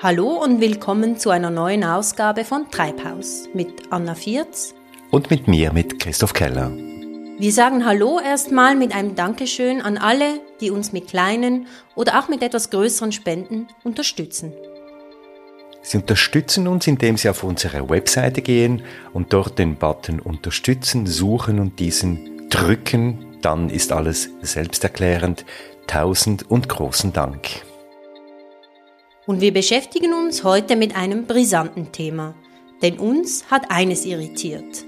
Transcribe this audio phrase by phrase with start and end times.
[0.00, 4.72] Hallo und willkommen zu einer neuen Ausgabe von Treibhaus mit Anna Vierz
[5.10, 6.70] und mit mir, mit Christoph Keller.
[6.70, 11.66] Wir sagen Hallo erstmal mit einem Dankeschön an alle, die uns mit kleinen
[11.96, 14.52] oder auch mit etwas größeren Spenden unterstützen.
[15.82, 21.58] Sie unterstützen uns, indem Sie auf unsere Webseite gehen und dort den Button Unterstützen suchen
[21.58, 23.36] und diesen drücken.
[23.42, 25.44] Dann ist alles selbsterklärend.
[25.88, 27.67] Tausend und großen Dank.
[29.28, 32.34] Und wir beschäftigen uns heute mit einem brisanten Thema,
[32.80, 34.86] denn uns hat eines irritiert.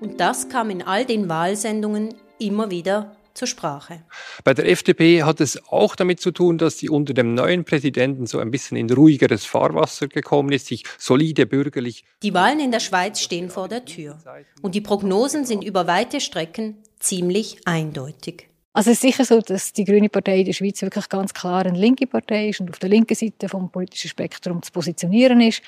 [0.00, 4.02] Und das kam in all den Wahlsendungen immer wieder zur Sprache.
[4.42, 8.26] Bei der FDP hat es auch damit zu tun, dass sie unter dem neuen Präsidenten
[8.26, 12.04] so ein bisschen in ruhigeres Fahrwasser gekommen ist, sich solide bürgerlich.
[12.24, 14.18] Die Wahlen in der Schweiz stehen vor der Tür
[14.62, 18.48] und die Prognosen sind über weite Strecken ziemlich eindeutig.
[18.76, 21.64] Also es ist sicher so, dass die Grüne Partei in der Schweiz wirklich ganz klar
[21.64, 25.62] eine linke Partei ist und auf der linken Seite vom politischen Spektrum zu positionieren ist.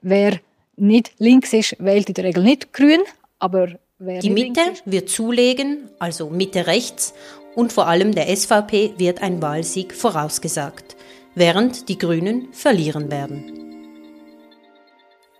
[0.00, 0.40] Wer
[0.76, 3.00] nicht links ist, wählt in der Regel nicht grün,
[3.38, 7.12] aber wer Die Mitte wird zulegen, also Mitte rechts,
[7.54, 10.96] und vor allem der SVP wird ein Wahlsieg vorausgesagt,
[11.34, 13.52] während die Grünen verlieren werden.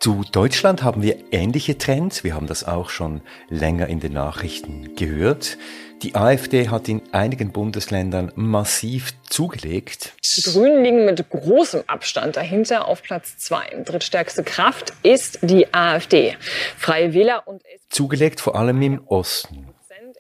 [0.01, 2.23] Zu Deutschland haben wir ähnliche Trends.
[2.23, 5.59] Wir haben das auch schon länger in den Nachrichten gehört.
[6.03, 10.13] Die AfD hat in einigen Bundesländern massiv zugelegt.
[10.37, 13.65] Die Grünen liegen mit großem Abstand dahinter auf Platz zwei.
[13.85, 16.37] Drittstärkste Kraft ist die AfD.
[16.77, 19.69] Freie Wähler und zugelegt vor allem im Osten.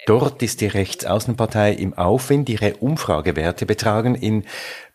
[0.06, 2.48] Dort ist die Rechtsaußenpartei im Aufwind.
[2.48, 4.44] Ihre Umfragewerte betragen in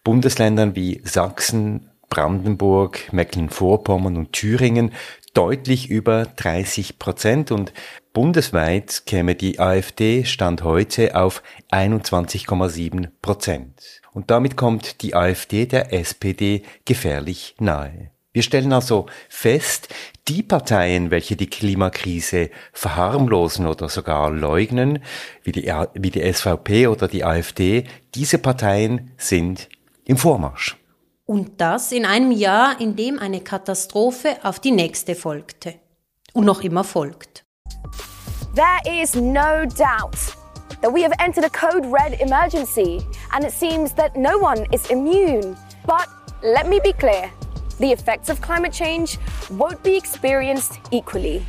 [0.03, 4.93] Bundesländern wie Sachsen, Brandenburg, Mecklenburg-Vorpommern und Thüringen
[5.33, 7.73] deutlich über 30 Prozent und
[8.13, 14.01] bundesweit käme die AfD Stand heute auf 21,7 Prozent.
[14.13, 18.11] Und damit kommt die AfD der SPD gefährlich nahe.
[18.33, 19.89] Wir stellen also fest,
[20.29, 24.99] die Parteien, welche die Klimakrise verharmlosen oder sogar leugnen,
[25.43, 27.83] wie die, wie die SVP oder die AfD,
[28.15, 29.67] diese Parteien sind
[30.05, 30.80] im Vormarsch.
[31.25, 35.75] Und das in einem Jahr, in dem eine Katastrophe auf die nächste folgte.
[36.33, 37.43] Und noch immer folgt.
[38.55, 40.17] There is no doubt
[40.81, 43.01] that we have entered a code red emergency
[43.31, 45.55] and it seems that no one is immune.
[45.85, 46.07] But
[46.43, 47.29] let me be clear,
[47.79, 49.17] the effects of climate change
[49.49, 51.43] won't be experienced equally.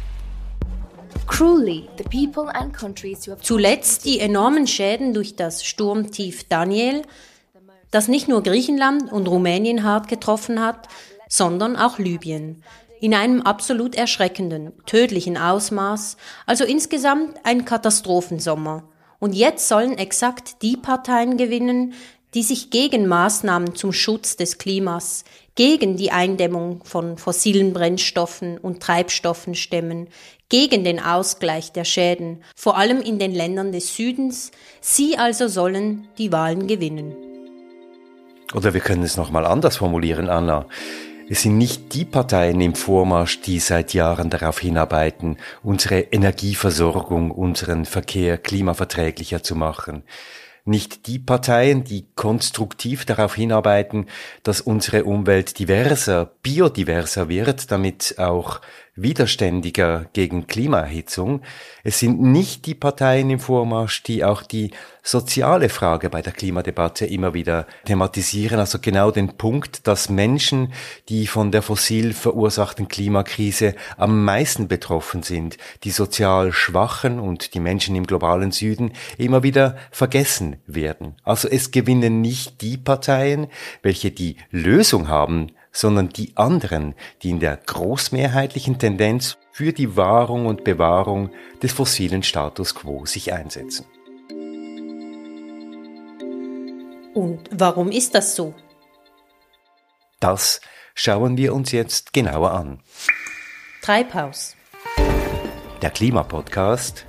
[3.41, 7.03] Zuletzt die enormen Schäden durch das Sturmtief Daniel
[7.92, 10.88] das nicht nur Griechenland und Rumänien hart getroffen hat,
[11.28, 12.64] sondern auch Libyen.
[13.00, 16.16] In einem absolut erschreckenden, tödlichen Ausmaß,
[16.47, 18.84] also insgesamt ein Katastrophensommer.
[19.19, 21.94] Und jetzt sollen exakt die Parteien gewinnen,
[22.34, 25.24] die sich gegen Maßnahmen zum Schutz des Klimas,
[25.54, 30.09] gegen die Eindämmung von fossilen Brennstoffen und Treibstoffen stemmen,
[30.48, 34.50] gegen den Ausgleich der Schäden, vor allem in den Ländern des Südens.
[34.80, 37.31] Sie also sollen die Wahlen gewinnen.
[38.54, 40.66] Oder wir können es nochmal anders formulieren, Anna.
[41.28, 47.86] Es sind nicht die Parteien im Vormarsch, die seit Jahren darauf hinarbeiten, unsere Energieversorgung, unseren
[47.86, 50.02] Verkehr klimaverträglicher zu machen.
[50.64, 54.06] Nicht die Parteien, die konstruktiv darauf hinarbeiten,
[54.42, 58.60] dass unsere Umwelt diverser, biodiverser wird, damit auch
[58.94, 61.41] widerständiger gegen Klimaerhitzung.
[61.82, 64.72] Es sind nicht die Parteien im Vormarsch, die auch die
[65.03, 70.72] soziale Frage bei der Klimadebatte immer wieder thematisieren, also genau den Punkt, dass Menschen,
[71.08, 77.60] die von der fossil verursachten Klimakrise am meisten betroffen sind, die sozial Schwachen und die
[77.60, 81.16] Menschen im globalen Süden immer wieder vergessen werden.
[81.24, 83.48] Also es gewinnen nicht die Parteien,
[83.82, 90.47] welche die Lösung haben, sondern die anderen, die in der großmehrheitlichen Tendenz für die Wahrung
[90.47, 91.31] und Bewahrung
[91.62, 93.87] des fossilen Status quo sich einsetzen.
[97.15, 98.55] Und warum ist das so?
[100.21, 100.60] Das
[100.95, 102.80] schauen wir uns jetzt genauer an.
[103.83, 104.57] Treibhaus.
[105.83, 107.07] Der Klimapodcast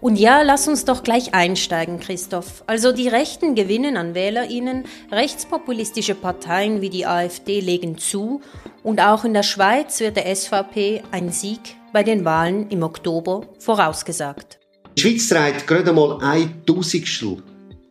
[0.00, 2.64] und ja, lass uns doch gleich einsteigen, Christoph.
[2.66, 8.40] Also die Rechten gewinnen an WählerInnen, rechtspopulistische Parteien wie die AfD legen zu
[8.82, 13.42] und auch in der Schweiz wird der SVP ein Sieg bei den Wahlen im Oktober
[13.58, 14.58] vorausgesagt.
[14.96, 17.42] Die Schweiz trägt gerade einmal ein Tausendstel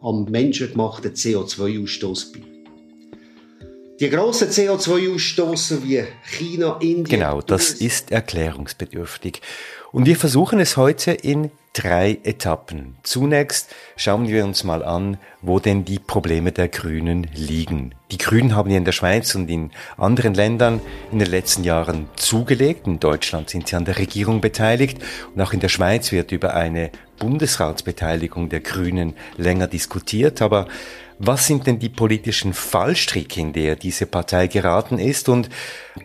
[0.01, 2.39] am menschengemachten CO2-Ausstoß bei.
[3.99, 7.19] Die grossen CO2-Ausstoßer wie China, Indien.
[7.19, 9.41] Genau, das ist erklärungsbedürftig.
[9.91, 12.95] Und wir versuchen es heute in drei Etappen.
[13.03, 17.95] Zunächst schauen wir uns mal an, wo denn die Probleme der Grünen liegen.
[18.11, 20.81] Die Grünen haben in der Schweiz und in anderen Ländern
[21.11, 22.85] in den letzten Jahren zugelegt.
[22.85, 24.99] In Deutschland sind sie an der Regierung beteiligt
[25.33, 30.41] und auch in der Schweiz wird über eine Bundesratsbeteiligung der Grünen länger diskutiert.
[30.41, 30.67] Aber
[31.19, 35.27] was sind denn die politischen Fallstricke, in der diese Partei geraten ist?
[35.27, 35.49] Und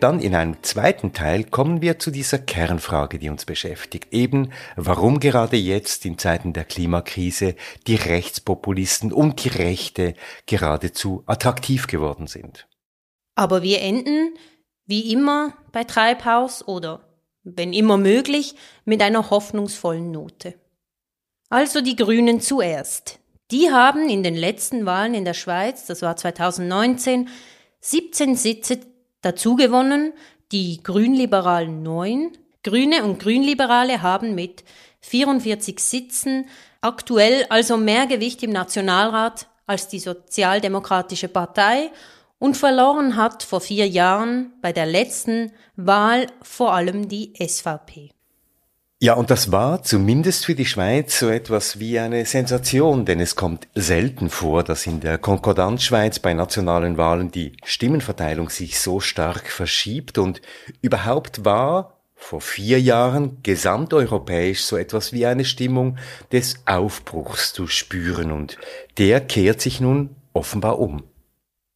[0.01, 4.11] dann in einem zweiten Teil kommen wir zu dieser Kernfrage, die uns beschäftigt.
[4.11, 7.55] Eben, warum gerade jetzt in Zeiten der Klimakrise
[7.87, 10.15] die Rechtspopulisten und die Rechte
[10.47, 12.67] geradezu attraktiv geworden sind.
[13.35, 14.37] Aber wir enden,
[14.85, 17.07] wie immer, bei Treibhaus oder,
[17.43, 20.55] wenn immer möglich, mit einer hoffnungsvollen Note.
[21.49, 23.19] Also die Grünen zuerst.
[23.51, 27.29] Die haben in den letzten Wahlen in der Schweiz, das war 2019,
[27.79, 28.79] 17 Sitze
[29.21, 30.13] dazugewonnen,
[30.51, 32.31] die Grünliberalen neun.
[32.63, 34.63] Grüne und Grünliberale haben mit
[35.01, 36.47] 44 Sitzen
[36.81, 41.91] aktuell also mehr Gewicht im Nationalrat als die Sozialdemokratische Partei
[42.39, 48.14] und verloren hat vor vier Jahren bei der letzten Wahl vor allem die SVP.
[49.01, 53.35] Ja, und das war zumindest für die Schweiz so etwas wie eine Sensation, denn es
[53.35, 59.49] kommt selten vor, dass in der Konkordanzschweiz bei nationalen Wahlen die Stimmenverteilung sich so stark
[59.49, 60.41] verschiebt und
[60.81, 65.97] überhaupt war vor vier Jahren gesamteuropäisch so etwas wie eine Stimmung
[66.31, 68.57] des Aufbruchs zu spüren und
[68.97, 71.03] der kehrt sich nun offenbar um.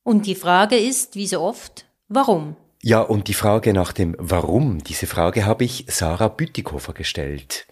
[0.03, 2.55] Und die Frage ist, wie so oft, warum?
[2.81, 7.67] Ja, und die Frage nach dem Warum, diese Frage habe ich Sarah Bütikofer gestellt.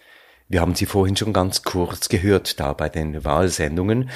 [0.48, 4.10] Wir haben sie vorhin schon ganz kurz gehört, da bei den Wahlsendungen.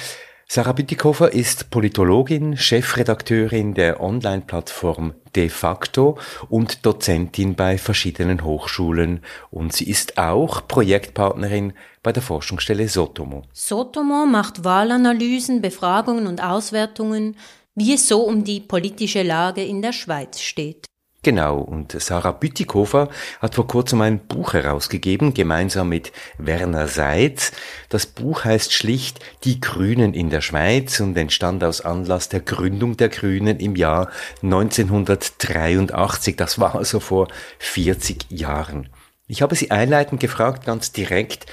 [0.47, 9.73] Sarah Bütikofer ist Politologin, Chefredakteurin der Online-Plattform De facto und Dozentin bei verschiedenen Hochschulen und
[9.73, 11.73] sie ist auch Projektpartnerin
[12.03, 13.41] bei der Forschungsstelle Sotomo.
[13.51, 17.35] Sotomo macht Wahlanalysen, Befragungen und Auswertungen
[17.75, 20.85] wie es so um die politische Lage in der Schweiz steht.
[21.23, 23.07] Genau, und Sarah Bütikofer
[23.41, 27.53] hat vor kurzem ein Buch herausgegeben, gemeinsam mit Werner Seitz.
[27.87, 32.97] Das Buch heißt schlicht Die Grünen in der Schweiz und entstand aus Anlass der Gründung
[32.97, 34.09] der Grünen im Jahr
[34.41, 36.35] 1983.
[36.35, 37.29] Das war also vor
[37.59, 38.89] 40 Jahren.
[39.25, 41.45] Ich habe sie einleitend gefragt, ganz direkt,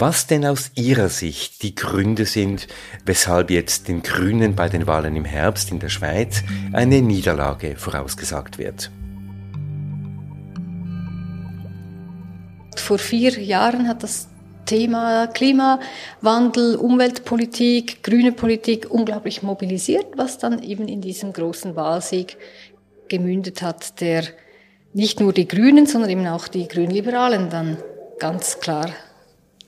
[0.00, 2.66] was denn aus Ihrer Sicht die Gründe sind,
[3.06, 6.42] weshalb jetzt den Grünen bei den Wahlen im Herbst in der Schweiz
[6.72, 8.90] eine Niederlage vorausgesagt wird.
[12.76, 14.28] Vor vier Jahren hat das
[14.66, 22.36] Thema Klimawandel, Umweltpolitik, grüne Politik unglaublich mobilisiert, was dann eben in diesem großen Wahlsieg
[23.08, 24.24] gemündet hat, der
[24.92, 27.76] nicht nur die Grünen, sondern eben auch die Grünliberalen dann
[28.18, 28.90] ganz klar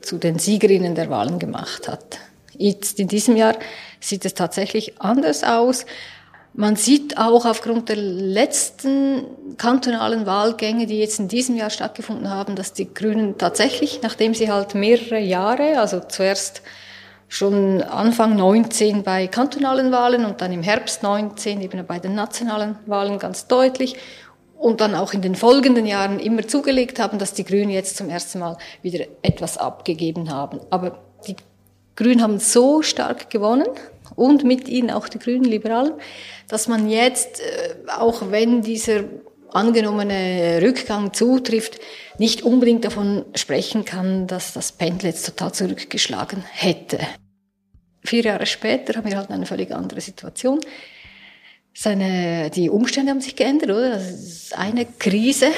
[0.07, 2.19] zu den Siegerinnen der Wahlen gemacht hat.
[2.57, 3.55] Jetzt in diesem Jahr
[4.01, 5.85] sieht es tatsächlich anders aus.
[6.55, 9.25] Man sieht auch aufgrund der letzten
[9.59, 14.51] kantonalen Wahlgänge, die jetzt in diesem Jahr stattgefunden haben, dass die Grünen tatsächlich, nachdem sie
[14.51, 16.63] halt mehrere Jahre, also zuerst
[17.29, 22.77] schon Anfang 19 bei kantonalen Wahlen und dann im Herbst 19 eben bei den nationalen
[22.87, 23.97] Wahlen ganz deutlich
[24.59, 28.09] und dann auch in den folgenden Jahren immer zugelegt haben, dass die Grünen jetzt zum
[28.09, 30.61] ersten Mal wieder etwas abgegeben haben.
[30.71, 31.37] Aber die
[31.95, 33.69] Grünen haben so stark gewonnen
[34.15, 35.95] und mit ihnen auch die Grünen Liberalen,
[36.49, 39.05] dass man jetzt, äh, auch wenn dieser
[39.53, 41.81] angenommene Rückgang zutrifft,
[42.19, 46.99] nicht unbedingt davon sprechen kann, dass das Pendel jetzt total zurückgeschlagen hätte.
[48.05, 50.61] Vier Jahre später haben wir halt eine völlig andere Situation
[51.79, 54.01] seine, die Umstände haben sich geändert, oder?
[54.57, 55.49] Eine Krise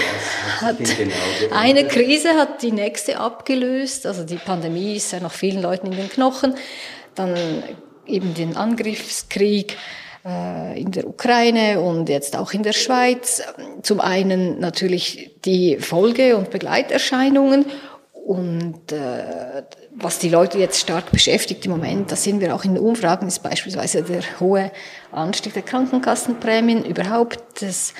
[0.60, 1.14] hat, genau
[1.52, 4.04] eine Krise hat die nächste abgelöst.
[4.04, 6.54] Also die Pandemie ist ja noch vielen Leuten in den Knochen.
[7.14, 7.62] Dann
[8.04, 9.76] eben den Angriffskrieg
[10.24, 13.40] äh, in der Ukraine und jetzt auch in der Schweiz.
[13.82, 17.66] Zum einen natürlich die Folge- und Begleiterscheinungen
[18.12, 19.62] und äh,
[20.00, 23.26] was die Leute jetzt stark beschäftigt im Moment, das sehen wir auch in den Umfragen,
[23.26, 24.70] ist beispielsweise der hohe
[25.10, 27.94] Anstieg der Krankenkassenprämien, überhaupt das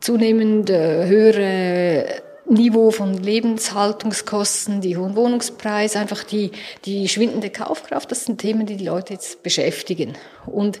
[0.00, 6.52] zunehmend höhere Niveau von Lebenshaltungskosten, die hohen Wohnungspreise, einfach die,
[6.84, 10.14] die schwindende Kaufkraft, das sind Themen, die die Leute jetzt beschäftigen.
[10.46, 10.80] Und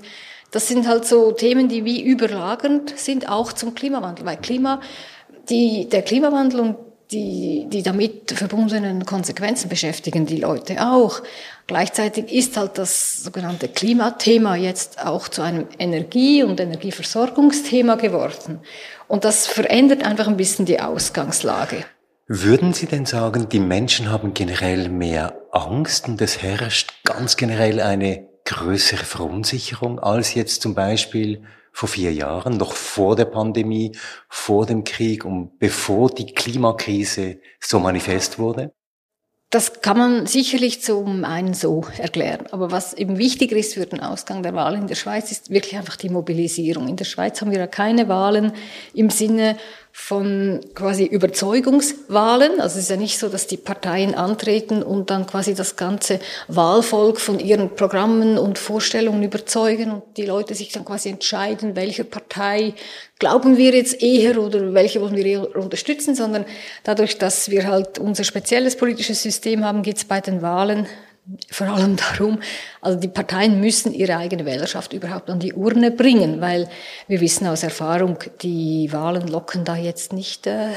[0.50, 4.80] das sind halt so Themen, die wie überlagernd sind, auch zum Klimawandel, weil Klima,
[5.48, 6.76] die, der Klimawandel und
[7.10, 11.22] die, die damit verbundenen Konsequenzen beschäftigen die Leute auch.
[11.66, 18.60] Gleichzeitig ist halt das sogenannte Klimathema jetzt auch zu einem Energie- und Energieversorgungsthema geworden.
[19.06, 21.84] Und das verändert einfach ein bisschen die Ausgangslage.
[22.26, 27.80] Würden Sie denn sagen, die Menschen haben generell mehr Angst und es herrscht ganz generell
[27.80, 31.42] eine größere Verunsicherung als jetzt zum Beispiel
[31.78, 33.92] vor vier Jahren, noch vor der Pandemie,
[34.28, 38.72] vor dem Krieg und bevor die Klimakrise so manifest wurde?
[39.50, 42.46] Das kann man sicherlich zum einen so erklären.
[42.50, 45.76] Aber was eben wichtiger ist für den Ausgang der Wahl in der Schweiz, ist wirklich
[45.76, 46.88] einfach die Mobilisierung.
[46.88, 48.52] In der Schweiz haben wir ja keine Wahlen
[48.92, 49.56] im Sinne
[49.92, 52.60] von quasi Überzeugungswahlen.
[52.60, 56.20] Also es ist ja nicht so, dass die Parteien antreten und dann quasi das ganze
[56.46, 62.04] Wahlvolk von ihren Programmen und Vorstellungen überzeugen und die Leute sich dann quasi entscheiden, welche
[62.04, 62.74] Partei
[63.18, 66.44] glauben wir jetzt eher oder welche wollen wir eher unterstützen, sondern
[66.84, 70.86] dadurch, dass wir halt unser spezielles politisches System haben, geht es bei den Wahlen
[71.50, 72.38] vor allem darum,
[72.80, 76.68] also die Parteien müssen ihre eigene Wählerschaft überhaupt an die Urne bringen, weil
[77.06, 80.68] wir wissen aus Erfahrung, die Wahlen locken da jetzt nicht äh,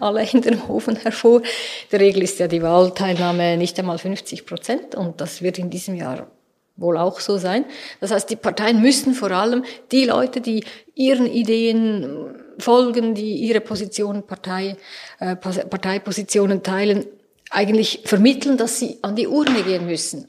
[0.00, 1.42] alle in den Hofen hervor.
[1.90, 5.96] Der Regel ist ja die Wahlteilnahme nicht einmal 50 Prozent und das wird in diesem
[5.96, 6.28] Jahr
[6.76, 7.64] wohl auch so sein.
[8.00, 10.64] Das heißt, die Parteien müssen vor allem die Leute, die
[10.94, 14.76] ihren Ideen folgen, die ihre Positionen, Partei,
[15.18, 17.04] äh, Parteipositionen teilen,
[17.50, 20.26] eigentlich vermitteln, dass sie an die Urne gehen müssen.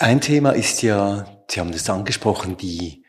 [0.00, 3.04] Ein Thema ist ja, Sie haben das angesprochen, die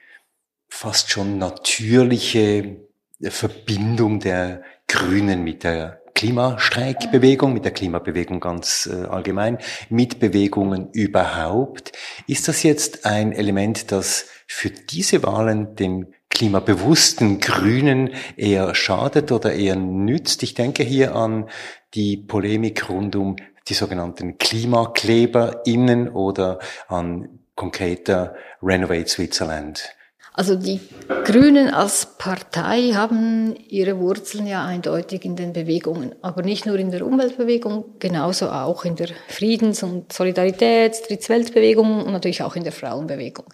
[0.70, 2.78] fast schon natürliche
[3.22, 9.58] Verbindung der Grünen mit der Klimastreikbewegung, mit der Klimabewegung ganz äh, allgemein,
[9.90, 11.94] mit Bewegungen überhaupt.
[12.28, 19.54] Ist das jetzt ein Element, das für diese Wahlen den klimabewussten Grünen eher schadet oder
[19.54, 20.44] eher nützt?
[20.44, 21.50] Ich denke hier an
[21.94, 23.36] die Polemik rund um
[23.68, 29.96] die sogenannten KlimakleberInnen oder an konkreter Renovate Switzerland?
[30.34, 30.80] Also die
[31.26, 36.92] Grünen als Partei haben ihre Wurzeln ja eindeutig in den Bewegungen, aber nicht nur in
[36.92, 42.72] der Umweltbewegung, genauso auch in der Friedens- und Solidaritäts-, Drittweltbewegung und natürlich auch in der
[42.72, 43.48] Frauenbewegung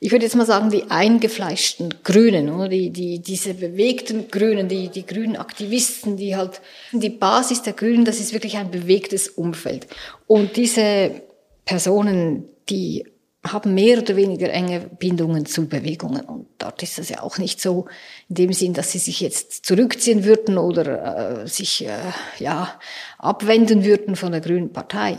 [0.00, 2.68] ich würde jetzt mal sagen, die eingefleischten Grünen, oder?
[2.68, 6.60] Die, die, diese bewegten Grünen, die, die grünen Aktivisten, die halt,
[6.92, 9.88] die Basis der Grünen, das ist wirklich ein bewegtes Umfeld.
[10.26, 11.22] Und diese
[11.64, 13.04] Personen, die
[13.44, 16.22] haben mehr oder weniger enge Bindungen zu Bewegungen.
[16.22, 17.86] Und dort ist das ja auch nicht so
[18.28, 21.98] in dem Sinn, dass sie sich jetzt zurückziehen würden oder äh, sich äh,
[22.38, 22.78] ja
[23.18, 25.16] abwenden würden von der Grünen Partei.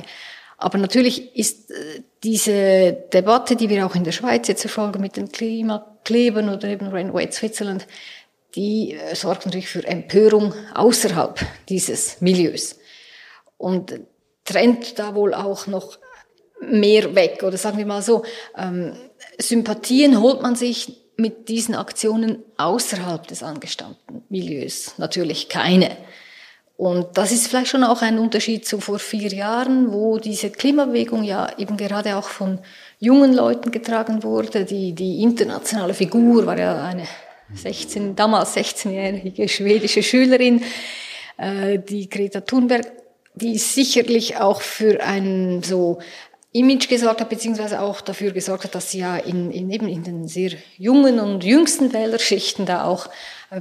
[0.60, 5.16] Aber natürlich ist äh, diese Debatte, die wir auch in der Schweiz jetzt verfolgen mit
[5.16, 7.88] den Klimaklebern oder eben Rainway Switzerland,
[8.56, 11.40] die äh, sorgt natürlich für Empörung außerhalb
[11.70, 12.78] dieses Milieus
[13.58, 14.02] und
[14.44, 15.98] trennt da wohl auch noch
[16.60, 17.42] mehr weg.
[17.44, 18.24] Oder sagen wir mal so,
[18.58, 18.98] ähm,
[19.38, 25.96] Sympathien holt man sich mit diesen Aktionen außerhalb des angestammten Milieus natürlich keine.
[26.80, 31.26] Und das ist vielleicht schon auch ein Unterschied zu vor vier Jahren, wo diese Klimabewegung
[31.26, 32.60] ja eben gerade auch von
[33.00, 34.64] jungen Leuten getragen wurde.
[34.64, 37.04] Die, die internationale Figur war ja eine
[37.54, 40.64] 16, damals 16-jährige schwedische Schülerin,
[41.36, 42.90] äh, die Greta Thunberg,
[43.36, 46.00] die sicherlich auch für ein so
[46.54, 50.04] Image gesorgt hat, beziehungsweise auch dafür gesorgt hat, dass sie ja in, in, eben in
[50.04, 53.10] den sehr jungen und jüngsten Wählerschichten da auch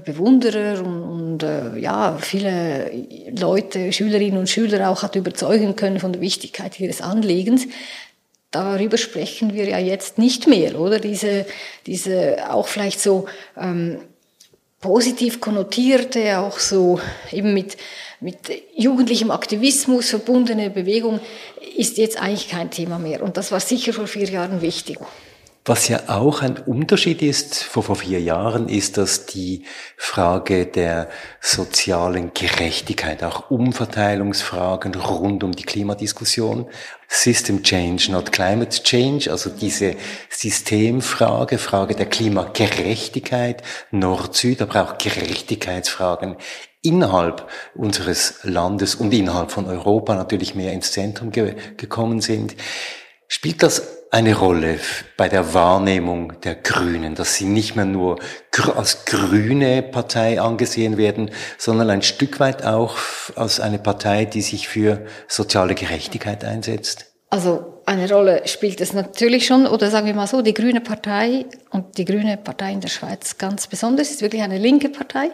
[0.04, 2.90] Bewunderer und, und äh, ja, viele
[3.38, 7.66] Leute, Schülerinnen und Schüler auch hat überzeugen können von der Wichtigkeit ihres Anliegens.
[8.50, 10.98] Darüber sprechen wir ja jetzt nicht mehr, oder?
[11.00, 11.46] Diese,
[11.86, 13.26] diese auch vielleicht so
[13.56, 13.98] ähm,
[14.80, 17.00] positiv konnotierte, auch so
[17.32, 17.78] eben mit,
[18.20, 18.36] mit
[18.76, 21.20] jugendlichem Aktivismus verbundene Bewegung
[21.76, 23.22] ist jetzt eigentlich kein Thema mehr.
[23.22, 24.98] Und das war sicher vor vier Jahren wichtig.
[25.68, 29.64] Was ja auch ein Unterschied ist vor, vor vier Jahren, ist, dass die
[29.98, 31.10] Frage der
[31.42, 36.70] sozialen Gerechtigkeit, auch Umverteilungsfragen rund um die Klimadiskussion,
[37.06, 39.96] System Change, not Climate Change, also diese
[40.30, 46.36] Systemfrage, Frage der Klimagerechtigkeit, Nord-Süd, aber auch Gerechtigkeitsfragen
[46.80, 52.56] innerhalb unseres Landes und innerhalb von Europa natürlich mehr ins Zentrum ge gekommen sind.
[53.26, 54.78] Spielt das eine Rolle
[55.16, 58.18] bei der Wahrnehmung der Grünen, dass sie nicht mehr nur
[58.76, 62.96] als grüne Partei angesehen werden, sondern ein Stück weit auch
[63.36, 67.06] als eine Partei, die sich für soziale Gerechtigkeit einsetzt?
[67.30, 71.44] Also eine Rolle spielt es natürlich schon, oder sagen wir mal so, die Grüne Partei
[71.70, 75.30] und die Grüne Partei in der Schweiz ganz besonders ist wirklich eine linke Partei,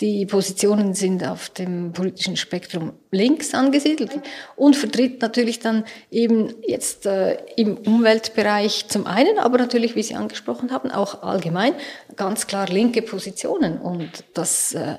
[0.00, 4.10] die Positionen sind auf dem politischen Spektrum links angesiedelt
[4.56, 10.16] und vertritt natürlich dann eben jetzt äh, im Umweltbereich zum einen, aber natürlich, wie Sie
[10.16, 11.74] angesprochen haben, auch allgemein
[12.16, 13.78] ganz klar linke Positionen.
[13.78, 14.96] Und das äh,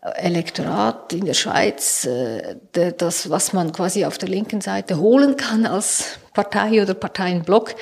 [0.00, 5.66] Elektorat in der Schweiz, äh, das, was man quasi auf der linken Seite holen kann
[5.66, 7.74] als Partei oder Parteienblock,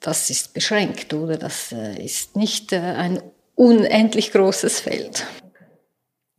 [0.00, 1.38] das ist beschränkt, oder?
[1.38, 3.22] Das äh, ist nicht äh, ein
[3.54, 5.24] unendlich großes Feld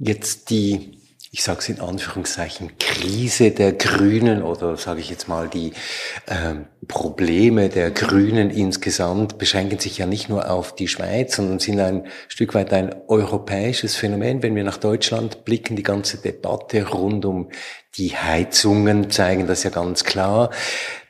[0.03, 0.98] jetzt die,
[1.31, 5.74] ich sage es in Anführungszeichen, Krise der Grünen oder sage ich jetzt mal die
[6.25, 6.55] äh,
[6.88, 12.08] Probleme der Grünen insgesamt beschränken sich ja nicht nur auf die Schweiz, sondern sind ein
[12.27, 14.43] Stück weit ein europäisches Phänomen.
[14.43, 17.50] Wenn wir nach Deutschland blicken, die ganze Debatte rund um
[17.96, 20.50] die Heizungen zeigen das ja ganz klar.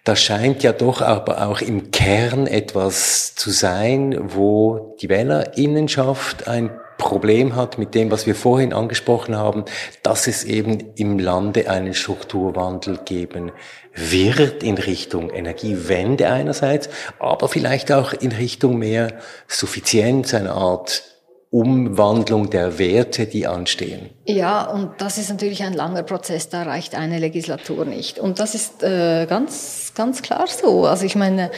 [0.04, 6.72] Da scheint ja doch aber auch im Kern etwas zu sein, wo die Wählerinnenschaft ein
[7.02, 9.66] Problem hat mit dem, was wir vorhin angesprochen haben,
[10.04, 13.52] dass es eben im Lande einen Strukturwandel geben
[13.96, 16.90] wird in Richtung Energiewende einerseits,
[17.20, 19.14] aber vielleicht auch in Richtung mehr
[19.48, 21.04] Suffizienz, eine Art
[21.50, 24.12] Umwandlung der Werte, die anstehen.
[24.26, 28.20] Ja, und das ist natürlich ein langer Prozess, da reicht eine Legislatur nicht.
[28.20, 30.86] Und das ist äh, ganz, ganz klar so.
[30.86, 31.52] Also ich meine,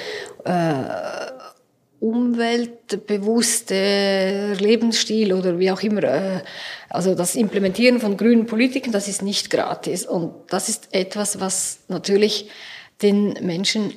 [0.46, 0.74] äh,
[2.04, 6.42] umweltbewusste Lebensstil oder wie auch immer, äh,
[6.90, 10.06] also das Implementieren von grünen Politiken, das ist nicht gratis.
[10.06, 12.50] Und das ist etwas, was natürlich
[13.02, 13.94] den Menschen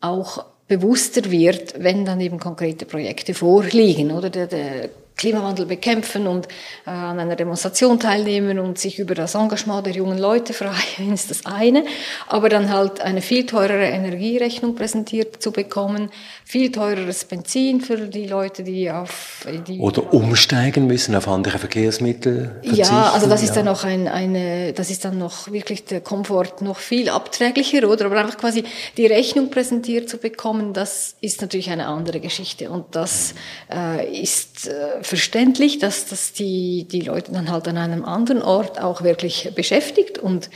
[0.00, 4.88] auch bewusster wird, wenn dann eben konkrete Projekte vorliegen, oder der, der
[5.20, 6.48] Klimawandel bekämpfen und
[6.86, 11.30] äh, an einer Demonstration teilnehmen und sich über das Engagement der jungen Leute freuen, ist
[11.30, 11.84] das eine.
[12.26, 16.10] Aber dann halt eine viel teurere Energierechnung präsentiert zu bekommen,
[16.50, 22.60] viel teureres Benzin für die Leute, die auf die oder umsteigen müssen auf andere Verkehrsmittel.
[22.64, 23.54] Ja, also das ist ja.
[23.56, 28.06] dann noch ein, eine, das ist dann noch wirklich der Komfort noch viel abträglicher, oder?
[28.06, 28.64] Aber einfach quasi
[28.96, 33.34] die Rechnung präsentiert zu bekommen, das ist natürlich eine andere Geschichte und das
[33.72, 38.80] äh, ist äh, verständlich, dass das die, die Leute dann halt an einem anderen Ort
[38.80, 40.50] auch wirklich beschäftigt und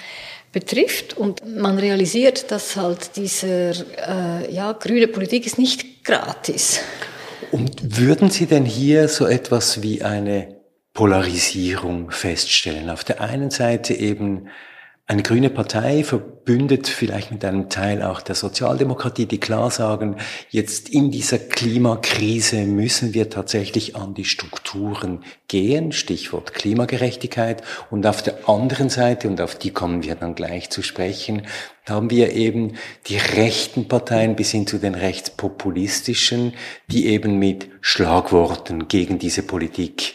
[0.54, 6.80] betrifft und man realisiert, dass halt dieser äh, ja, grüne Politik ist nicht gratis.
[7.50, 10.56] Und würden Sie denn hier so etwas wie eine
[10.94, 12.88] Polarisierung feststellen?
[12.88, 14.48] Auf der einen Seite eben
[15.07, 20.17] eine grüne Partei verbündet vielleicht mit einem Teil auch der Sozialdemokratie, die klar sagen,
[20.49, 27.62] jetzt in dieser Klimakrise müssen wir tatsächlich an die Strukturen gehen, Stichwort Klimagerechtigkeit.
[27.90, 31.43] Und auf der anderen Seite, und auf die kommen wir dann gleich zu sprechen,
[31.87, 36.55] haben wir eben die rechten Parteien bis hin zu den rechtspopulistischen,
[36.87, 40.14] die eben mit Schlagworten gegen diese Politik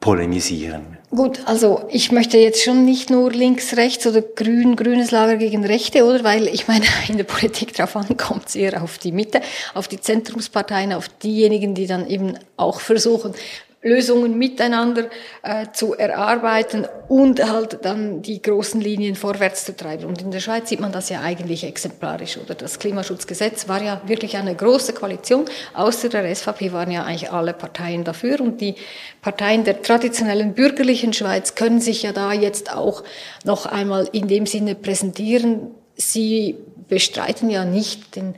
[0.00, 0.98] polemisieren.
[1.10, 5.64] Gut, also ich möchte jetzt schon nicht nur links, rechts oder grün, grünes Lager gegen
[5.64, 6.24] Rechte, oder?
[6.24, 9.42] Weil ich meine, in der Politik drauf ankommt es eher auf die Mitte,
[9.74, 13.34] auf die Zentrumsparteien, auf diejenigen, die dann eben auch versuchen,
[13.82, 15.10] Lösungen miteinander
[15.42, 20.04] äh, zu erarbeiten und halt dann die großen Linien vorwärts zu treiben.
[20.04, 22.54] Und in der Schweiz sieht man das ja eigentlich exemplarisch, oder?
[22.54, 25.46] Das Klimaschutzgesetz war ja wirklich eine große Koalition.
[25.74, 28.76] Außer der SVP waren ja eigentlich alle Parteien dafür und die
[29.20, 33.02] Parteien der traditionellen bürgerlichen Schweiz können sich ja da jetzt auch
[33.44, 35.72] noch einmal in dem Sinne präsentieren.
[35.96, 36.56] Sie
[36.88, 38.34] bestreiten ja nicht den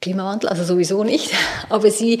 [0.00, 1.32] Klimawandel, also sowieso nicht.
[1.68, 2.20] Aber sie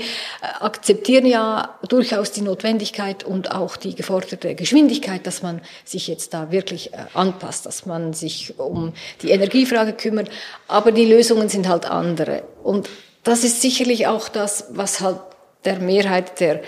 [0.60, 6.50] akzeptieren ja durchaus die Notwendigkeit und auch die geforderte Geschwindigkeit, dass man sich jetzt da
[6.50, 10.30] wirklich äh, anpasst, dass man sich um die Energiefrage kümmert.
[10.68, 12.42] Aber die Lösungen sind halt andere.
[12.62, 12.88] Und
[13.24, 15.20] das ist sicherlich auch das, was halt
[15.66, 16.62] der Mehrheit der,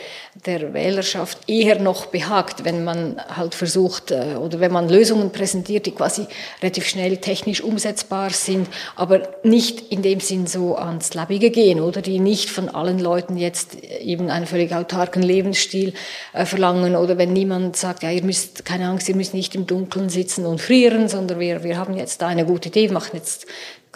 [0.46, 5.86] der Wählerschaft eher noch behagt, wenn man halt versucht äh, oder wenn man Lösungen präsentiert,
[5.86, 6.26] die quasi
[6.60, 12.02] relativ schnell technisch umsetzbar sind, aber nicht in dem Sinn so ans Labige gehen oder?
[12.02, 15.94] Die nicht von allen Leuten jetzt eben einen völlig autarken Lebensstil
[16.32, 19.66] äh, verlangen oder wenn niemand sagt, ja, ihr müsst, keine Angst, ihr müsst nicht im
[19.66, 23.12] Dunkeln sitzen und frieren, sondern wir, wir haben jetzt da eine gute Idee, wir machen
[23.14, 23.46] jetzt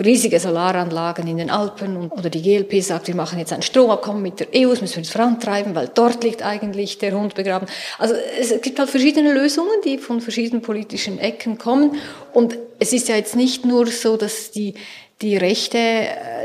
[0.01, 4.23] riesige Solaranlagen in den Alpen und, oder die GLP sagt, wir machen jetzt ein Stromabkommen
[4.23, 7.67] mit der EU, das müssen wir jetzt vorantreiben, weil dort liegt eigentlich der Hund begraben.
[7.99, 11.97] Also es gibt halt verschiedene Lösungen, die von verschiedenen politischen Ecken kommen
[12.33, 14.75] und es ist ja jetzt nicht nur so, dass die
[15.21, 15.79] die Rechte,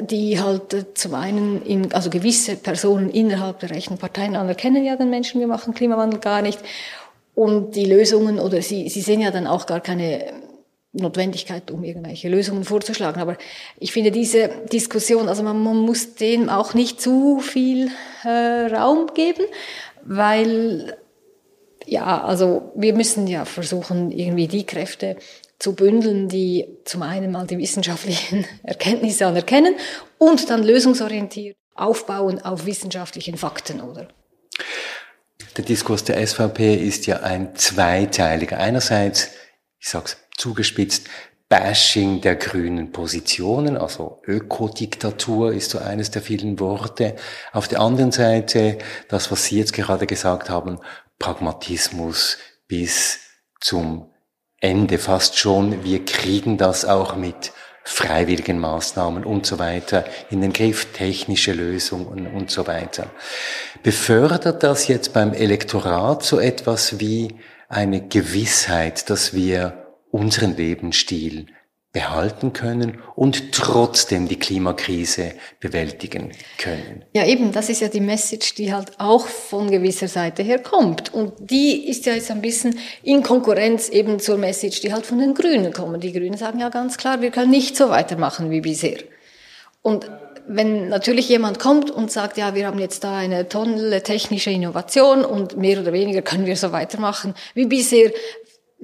[0.02, 5.10] die halt zum einen in, also gewisse Personen innerhalb der rechten Parteien anerkennen ja den
[5.10, 6.60] Menschen, wir machen Klimawandel gar nicht.
[7.34, 10.26] Und die Lösungen, oder sie, sie sehen ja dann auch gar keine
[10.98, 13.22] Notwendigkeit, um irgendwelche Lösungen vorzuschlagen.
[13.22, 13.38] Aber
[13.80, 17.90] ich finde diese Diskussion, also man, man muss dem auch nicht zu viel
[18.24, 19.46] äh, Raum geben,
[20.04, 20.98] weil
[21.88, 25.16] Ja, also wir müssen ja versuchen, irgendwie die Kräfte
[25.58, 29.76] zu bündeln, die zum einen mal die wissenschaftlichen Erkenntnisse anerkennen
[30.18, 34.08] und dann lösungsorientiert aufbauen auf wissenschaftlichen Fakten, oder?
[35.56, 38.58] Der Diskurs der SVP ist ja ein zweiteiliger.
[38.58, 39.30] Einerseits,
[39.80, 41.08] ich sag's zugespitzt,
[41.50, 47.16] Bashing der grünen Positionen, also Ökodiktatur ist so eines der vielen Worte.
[47.54, 50.80] Auf der anderen Seite, das, was Sie jetzt gerade gesagt haben,
[51.20, 53.20] Pragmatismus bis
[53.62, 54.12] zum
[54.60, 55.84] Ende fast schon.
[55.86, 62.28] Wir kriegen das auch mit freiwilligen Maßnahmen und so weiter in den Griff, technische Lösungen
[62.28, 63.10] und so weiter.
[63.84, 69.87] Befördert das jetzt beim Elektorat so etwas wie eine Gewissheit, dass wir
[70.18, 71.46] unseren Lebensstil
[71.94, 77.06] behalten können und trotzdem die Klimakrise bewältigen können.
[77.14, 81.14] Ja, eben, das ist ja die Message, die halt auch von gewisser Seite her kommt.
[81.14, 85.20] Und die ist ja jetzt ein bisschen in Konkurrenz eben zur Message, die halt von
[85.20, 86.00] den Grünen kommen.
[86.00, 88.98] Die Grünen sagen ja ganz klar, wir können nicht so weitermachen wie bisher.
[89.82, 90.10] Und
[90.48, 95.26] wenn natürlich jemand kommt und sagt, ja, wir haben jetzt da eine tolle technische Innovation
[95.26, 98.12] und mehr oder weniger können wir so weitermachen wie bisher,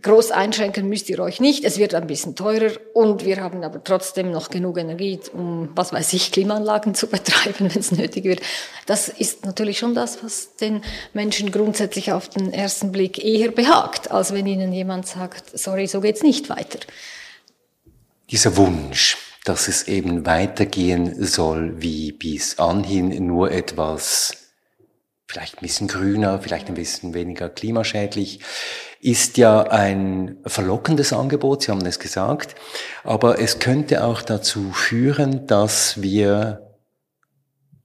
[0.01, 1.63] groß einschränken müsst ihr euch nicht.
[1.63, 5.93] Es wird ein bisschen teurer und wir haben aber trotzdem noch genug Energie, um, was
[5.93, 8.41] weiß ich, Klimaanlagen zu betreiben, wenn es nötig wird.
[8.85, 10.81] Das ist natürlich schon das, was den
[11.13, 16.01] Menschen grundsätzlich auf den ersten Blick eher behagt, als wenn ihnen jemand sagt, sorry, so
[16.01, 16.79] geht's nicht weiter.
[18.31, 24.37] Dieser Wunsch, dass es eben weitergehen soll wie bis anhin, nur etwas
[25.27, 28.39] vielleicht ein bisschen grüner, vielleicht ein bisschen weniger klimaschädlich,
[29.03, 32.55] ist ja ein verlockendes Angebot, Sie haben es gesagt,
[33.03, 36.75] aber es könnte auch dazu führen, dass wir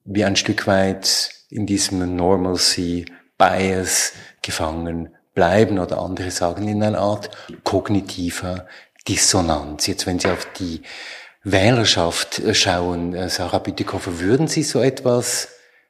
[0.05, 3.05] wie ein Stück weit in diesem Normalcy
[3.37, 7.29] Bias gefangen bleiben oder andere sagen in einer Art
[7.63, 8.65] kognitiver
[9.07, 9.87] Dissonanz.
[9.87, 10.81] Jetzt, wenn Sie auf die
[11.43, 15.49] Wählerschaft schauen, äh, Sarah Bütikofer, würden Sie so etwas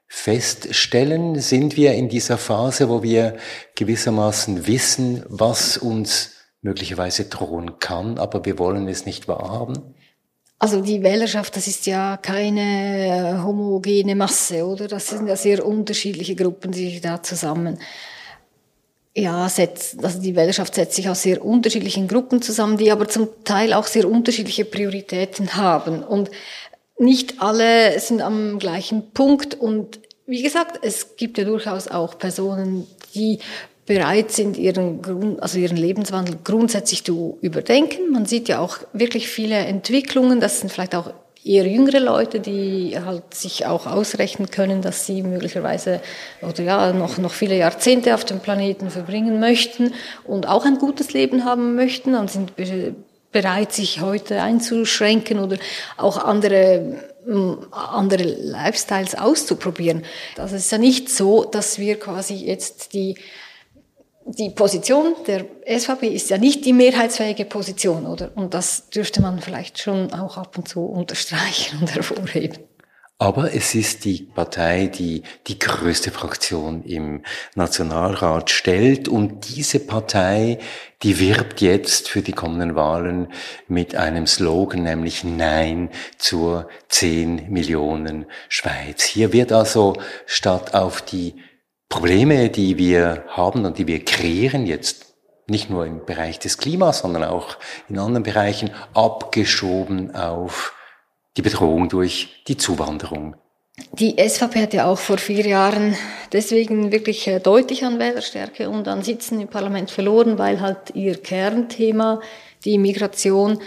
[0.09, 1.39] feststellen?
[1.39, 3.37] Sind wir in dieser Phase, wo wir
[3.75, 9.95] gewissermaßen wissen, was uns möglicherweise drohen kann, aber wir wollen es nicht wahrhaben?
[10.57, 14.89] Also die Wählerschaft, das ist ja keine homogene Masse, oder?
[14.89, 17.77] Das sind ja sehr unterschiedliche Gruppen, die sich da zusammen
[19.15, 23.27] ja, setzt, also die Wählerschaft setzt sich aus sehr unterschiedlichen Gruppen zusammen, die aber zum
[23.43, 26.03] Teil auch sehr unterschiedliche Prioritäten haben.
[26.03, 26.29] Und
[26.99, 32.85] nicht alle sind am gleichen Punkt und wie gesagt, es gibt ja durchaus auch Personen,
[33.15, 33.39] die
[33.88, 38.12] bereit sind, ihren, Grund, also ihren Lebenswandel grundsätzlich zu überdenken.
[38.12, 40.39] Man sieht ja auch wirklich viele Entwicklungen.
[40.39, 41.12] Das sind vielleicht auch
[41.43, 46.01] eher jüngere Leute, die halt sich auch ausrechnen können, dass sie möglicherweise
[46.43, 49.93] oder ja noch noch viele Jahrzehnte auf dem Planeten verbringen möchten
[50.25, 52.55] und auch ein gutes Leben haben möchten und sind
[53.31, 55.57] bereit, sich heute einzuschränken oder
[55.97, 57.03] auch andere,
[57.71, 60.03] andere Lifestyles auszuprobieren.
[60.35, 63.15] Das ist ja nicht so, dass wir quasi jetzt die,
[64.25, 68.31] die Position der SVP ist ja nicht die mehrheitsfähige Position, oder?
[68.35, 72.68] Und das dürfte man vielleicht schon auch ab und zu unterstreichen und hervorheben.
[73.21, 80.58] Aber es ist die Partei, die die größte Fraktion im Nationalrat stellt und diese Partei,
[81.03, 83.27] die wirbt jetzt für die kommenden Wahlen
[83.67, 89.03] mit einem Slogan, nämlich Nein zur 10 Millionen Schweiz.
[89.03, 91.36] Hier wird also statt auf die
[91.89, 95.13] Probleme, die wir haben und die wir kreieren, jetzt
[95.47, 97.58] nicht nur im Bereich des Klimas, sondern auch
[97.89, 100.73] in anderen Bereichen, abgeschoben auf
[101.39, 103.34] die Bedrohung durch die Zuwanderung.
[103.93, 105.95] Die SVP hat ja auch vor vier Jahren
[106.34, 111.15] deswegen wirklich äh, deutlich an Wählerstärke und an Sitzen im Parlament verloren, weil halt ihr
[111.15, 112.19] Kernthema,
[112.65, 113.60] die Migration,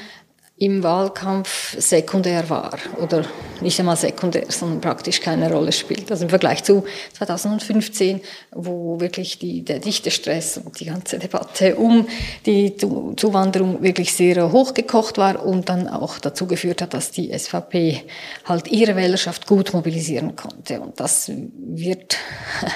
[0.62, 3.24] im Wahlkampf sekundär war oder
[3.60, 6.08] nicht einmal sekundär, sondern praktisch keine Rolle spielt.
[6.08, 8.20] Also im Vergleich zu 2015,
[8.52, 12.06] wo wirklich die, der dichte Stress und die ganze Debatte um
[12.46, 18.04] die Zuwanderung wirklich sehr hochgekocht war und dann auch dazu geführt hat, dass die SVP
[18.44, 20.80] halt ihre Wählerschaft gut mobilisieren konnte.
[20.80, 22.18] Und das wird,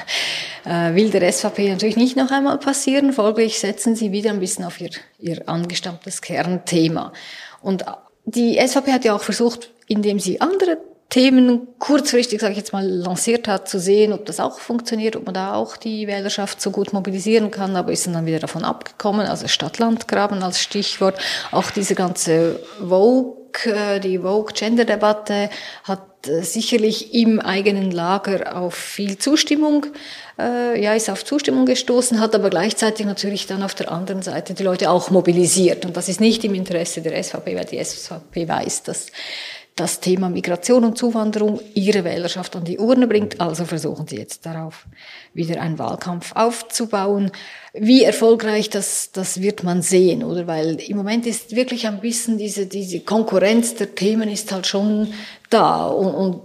[0.65, 3.13] äh, will der SVP natürlich nicht noch einmal passieren.
[3.13, 7.13] Folglich setzen sie wieder ein bisschen auf ihr, ihr angestammtes Kernthema.
[7.61, 7.85] Und
[8.25, 10.79] die SVP hat ja auch versucht, indem sie andere
[11.17, 15.25] Themen kurzfristig, sage ich jetzt mal, lanciert hat, zu sehen, ob das auch funktioniert, ob
[15.25, 19.27] man da auch die Wählerschaft so gut mobilisieren kann, aber ist dann wieder davon abgekommen.
[19.27, 21.19] Also Stadt-Land-Graben als Stichwort.
[21.53, 25.49] Auch diese ganze Vogue, äh, die Vogue-Gender-Debatte
[25.85, 29.87] hat äh, sicherlich im eigenen Lager auf viel Zustimmung
[30.39, 34.53] äh, ja, ist auf Zustimmung gestoßen, hat aber gleichzeitig natürlich dann auf der anderen Seite
[34.53, 35.87] die Leute auch mobilisiert.
[35.87, 39.07] Und das ist nicht im Interesse der SVP, weil die SVP weiß, dass
[39.77, 43.43] das Thema Migration und Zuwanderung ihre Wählerschaft an die Urne bringt.
[43.43, 44.87] Also versuchen sie jetzt darauf
[45.35, 47.31] wieder einen Wahlkampf aufzubauen.
[47.75, 50.47] Wie erfolgreich das, das wird man sehen, oder?
[50.47, 55.13] Weil im Moment ist wirklich ein bisschen diese, diese Konkurrenz der Themen ist halt schon
[55.51, 55.87] da.
[55.87, 56.41] Und, und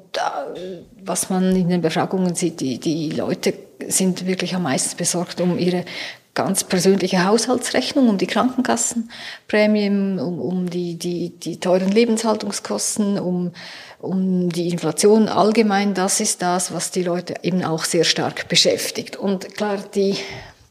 [1.02, 3.54] was man in den Befragungen sieht, die, die Leute
[3.88, 5.86] sind wirklich am meisten besorgt um ihre
[6.34, 13.52] ganz persönliche Haushaltsrechnung, um die Krankenkassenprämien, um, um die, die, die teuren Lebenshaltungskosten, um,
[14.00, 15.94] um die Inflation allgemein.
[15.94, 19.18] Das ist das, was die Leute eben auch sehr stark beschäftigt.
[19.18, 20.16] Und klar, die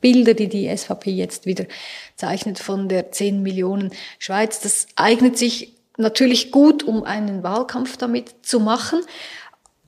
[0.01, 1.67] Bilder, die die SVP jetzt wieder
[2.17, 8.35] zeichnet von der 10 Millionen Schweiz, das eignet sich natürlich gut, um einen Wahlkampf damit
[8.43, 9.01] zu machen.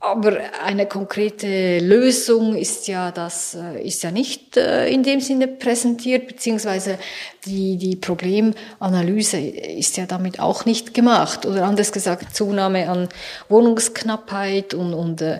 [0.04, 5.46] Aber eine konkrete Lösung ist ja das äh, ist ja nicht äh, in dem Sinne
[5.46, 6.98] präsentiert, beziehungsweise
[7.46, 11.46] die, die Problemanalyse ist ja damit auch nicht gemacht.
[11.46, 13.10] Oder anders gesagt, Zunahme an
[13.48, 15.38] Wohnungsknappheit und, und äh,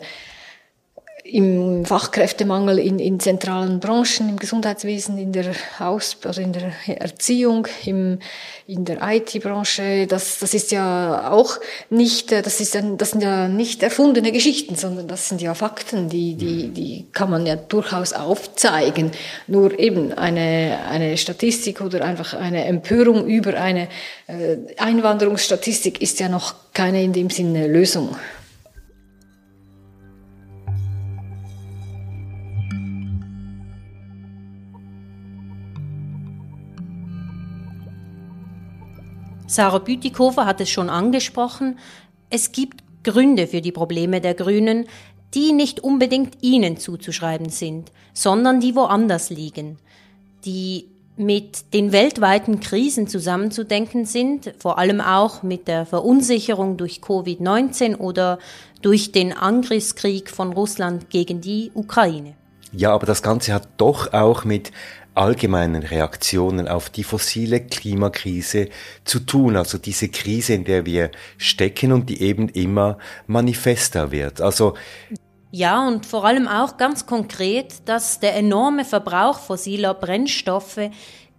[1.25, 7.69] im Fachkräftemangel in, in zentralen Branchen, im Gesundheitswesen, in der Haus, also in der Erziehung,
[7.85, 8.19] im,
[8.67, 11.59] in der IT-Branche, das, das ist ja auch
[11.91, 16.09] nicht, das ist ein, das sind ja nicht erfundene Geschichten, sondern das sind ja Fakten,
[16.09, 19.13] die, die, die kann man ja durchaus aufzeigen.
[19.47, 23.87] Nur eben eine, eine Statistik oder einfach eine Empörung über eine
[24.27, 28.17] äh, Einwanderungsstatistik ist ja noch keine in dem Sinne Lösung.
[39.53, 41.79] Sarah Bütikofer hat es schon angesprochen.
[42.31, 44.87] Es gibt Gründe für die Probleme der Grünen,
[45.35, 49.79] die nicht unbedingt ihnen zuzuschreiben sind, sondern die woanders liegen,
[50.47, 57.97] die mit den weltweiten Krisen zusammenzudenken sind, vor allem auch mit der Verunsicherung durch Covid-19
[57.97, 58.39] oder
[58.81, 62.35] durch den Angriffskrieg von Russland gegen die Ukraine.
[62.73, 64.73] Ja, aber das Ganze hat doch auch mit
[65.15, 68.69] allgemeinen Reaktionen auf die fossile Klimakrise
[69.05, 74.41] zu tun, also diese Krise, in der wir stecken und die eben immer manifester wird.
[74.41, 74.75] Also
[75.55, 80.81] ja, und vor allem auch ganz konkret, dass der enorme Verbrauch fossiler Brennstoffe,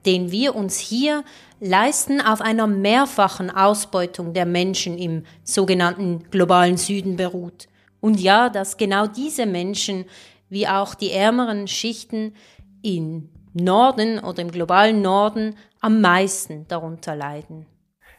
[0.05, 1.23] den wir uns hier
[1.59, 7.67] leisten, auf einer mehrfachen Ausbeutung der Menschen im sogenannten globalen Süden beruht.
[8.01, 10.05] Und ja, dass genau diese Menschen,
[10.49, 12.35] wie auch die ärmeren Schichten
[12.83, 17.65] in Norden oder im globalen Norden am meisten darunter leiden.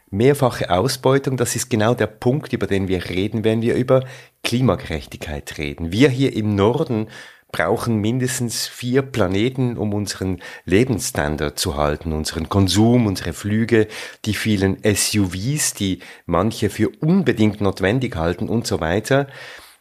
[0.09, 4.03] Mehrfache Ausbeutung, das ist genau der Punkt, über den wir reden, wenn wir über
[4.43, 5.91] Klimagerechtigkeit reden.
[5.91, 7.07] Wir hier im Norden
[7.51, 13.87] brauchen mindestens vier Planeten, um unseren Lebensstandard zu halten, unseren Konsum, unsere Flüge,
[14.25, 19.27] die vielen SUVs, die manche für unbedingt notwendig halten und so weiter.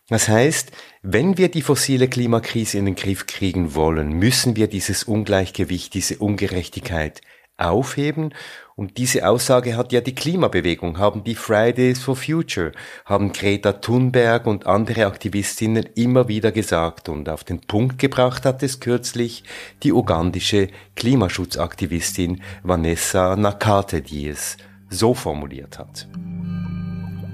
[0.08, 0.70] Das heißt,
[1.02, 6.18] wenn wir die fossile Klimakrise in den Griff kriegen wollen, müssen wir dieses Ungleichgewicht, diese
[6.18, 7.22] Ungerechtigkeit
[7.56, 8.34] aufheben.
[8.76, 12.72] Und diese Aussage hat ja die Klimabewegung, haben die Fridays for Future,
[13.06, 18.62] haben Greta Thunberg und andere Aktivistinnen immer wieder gesagt und auf den Punkt gebracht hat
[18.64, 19.44] es kürzlich
[19.84, 24.56] die ugandische Klimaschutzaktivistin Vanessa Nakate, die es
[24.90, 26.08] so formuliert hat.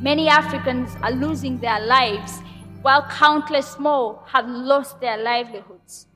[0.02, 2.42] Many Africans are losing their lives
[2.83, 6.07] while countless more have lost their livelihoods.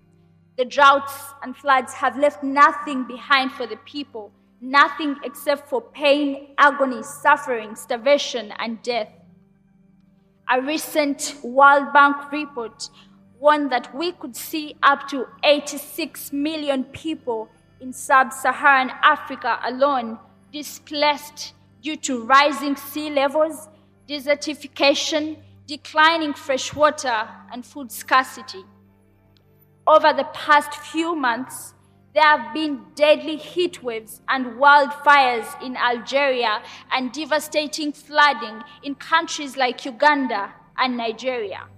[0.57, 6.55] The droughts and floods have left nothing behind for the people, nothing except for pain,
[6.59, 9.09] agony, suffering, starvation, and death.
[10.49, 12.89] A recent World Bank report
[13.41, 17.49] warned that we could see up to 86 million people
[17.81, 20.19] in sub Saharan Africa alone
[20.53, 23.69] displaced due to rising sea levels,
[24.09, 28.65] desertification, declining fresh water, and food scarcity.
[29.87, 31.75] Over the past few months,
[32.15, 39.57] there have been deadly heat waves and wildfires in Algeria and devastating flooding in countries
[39.57, 41.69] like Uganda and Nigeria.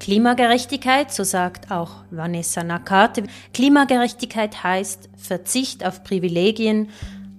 [0.00, 3.22] Klimagerechtigkeit, so sagt auch Vanessa Nakate,
[3.54, 6.90] Klimagerechtigkeit heißt Verzicht auf Privilegien,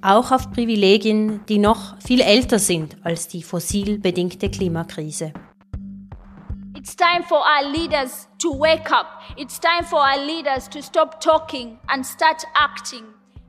[0.04, 5.34] auch auf Privilegien, die noch viel älter sind als die fossil bedingte Klimakrise.
[6.76, 9.22] It's time for our leaders to wake up.
[9.38, 13.06] It's time for our leaders to stop talking and start acting.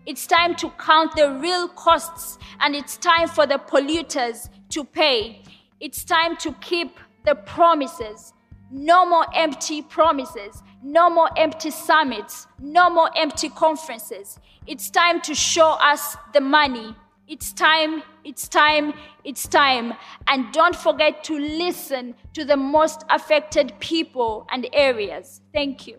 [0.07, 5.43] It's time to count the real costs and it's time for the polluters to pay.
[5.81, 8.33] It's time to keep the promises.
[8.71, 10.63] No more empty promises.
[10.83, 12.47] No more empty summits.
[12.59, 14.39] No more empty conferences.
[14.67, 16.95] It's time to show us the money.
[17.27, 18.93] It's time, it's time,
[19.25, 19.95] it's time.
[20.29, 25.41] And don't forget to listen to the most affected people and areas.
[25.53, 25.97] Thank you.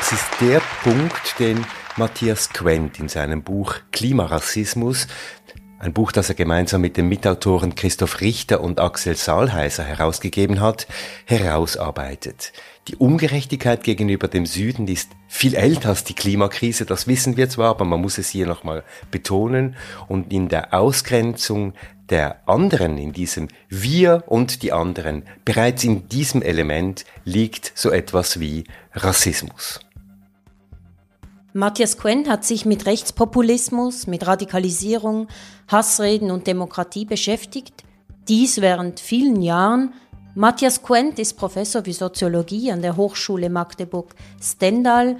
[0.00, 5.06] Es ist der Punkt, den Matthias Quent in seinem Buch Klimarassismus,
[5.84, 10.86] ein Buch, das er gemeinsam mit den Mitautoren Christoph Richter und Axel Saalheiser herausgegeben hat,
[11.26, 12.54] herausarbeitet.
[12.88, 17.68] Die Ungerechtigkeit gegenüber dem Süden ist viel älter als die Klimakrise, das wissen wir zwar,
[17.68, 19.76] aber man muss es hier nochmal betonen.
[20.08, 21.74] Und in der Ausgrenzung
[22.08, 28.40] der anderen, in diesem Wir und die anderen, bereits in diesem Element liegt so etwas
[28.40, 29.80] wie Rassismus.
[31.56, 35.28] Matthias Quen hat sich mit Rechtspopulismus, mit Radikalisierung,
[35.68, 37.84] Hassreden und Demokratie beschäftigt.
[38.26, 39.94] Dies während vielen Jahren.
[40.34, 45.16] Matthias Quent ist Professor für Soziologie an der Hochschule Magdeburg-Stendal.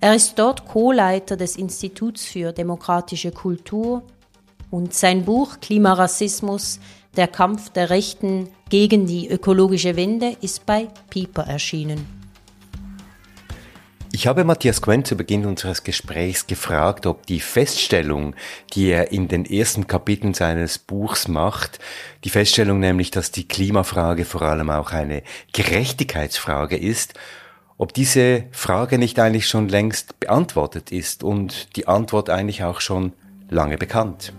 [0.00, 4.04] Er ist dort Co-Leiter des Instituts für demokratische Kultur
[4.70, 6.80] und sein Buch Klimarassismus,
[7.14, 12.13] der Kampf der Rechten gegen die ökologische Wende ist bei Piper erschienen.
[14.14, 18.36] Ich habe Matthias Quen zu Beginn unseres Gesprächs gefragt, ob die Feststellung,
[18.72, 21.80] die er in den ersten Kapiteln seines Buchs macht,
[22.22, 27.14] die Feststellung nämlich, dass die Klimafrage vor allem auch eine Gerechtigkeitsfrage ist,
[27.76, 33.14] ob diese Frage nicht eigentlich schon längst beantwortet ist und die Antwort eigentlich auch schon
[33.50, 34.32] lange bekannt.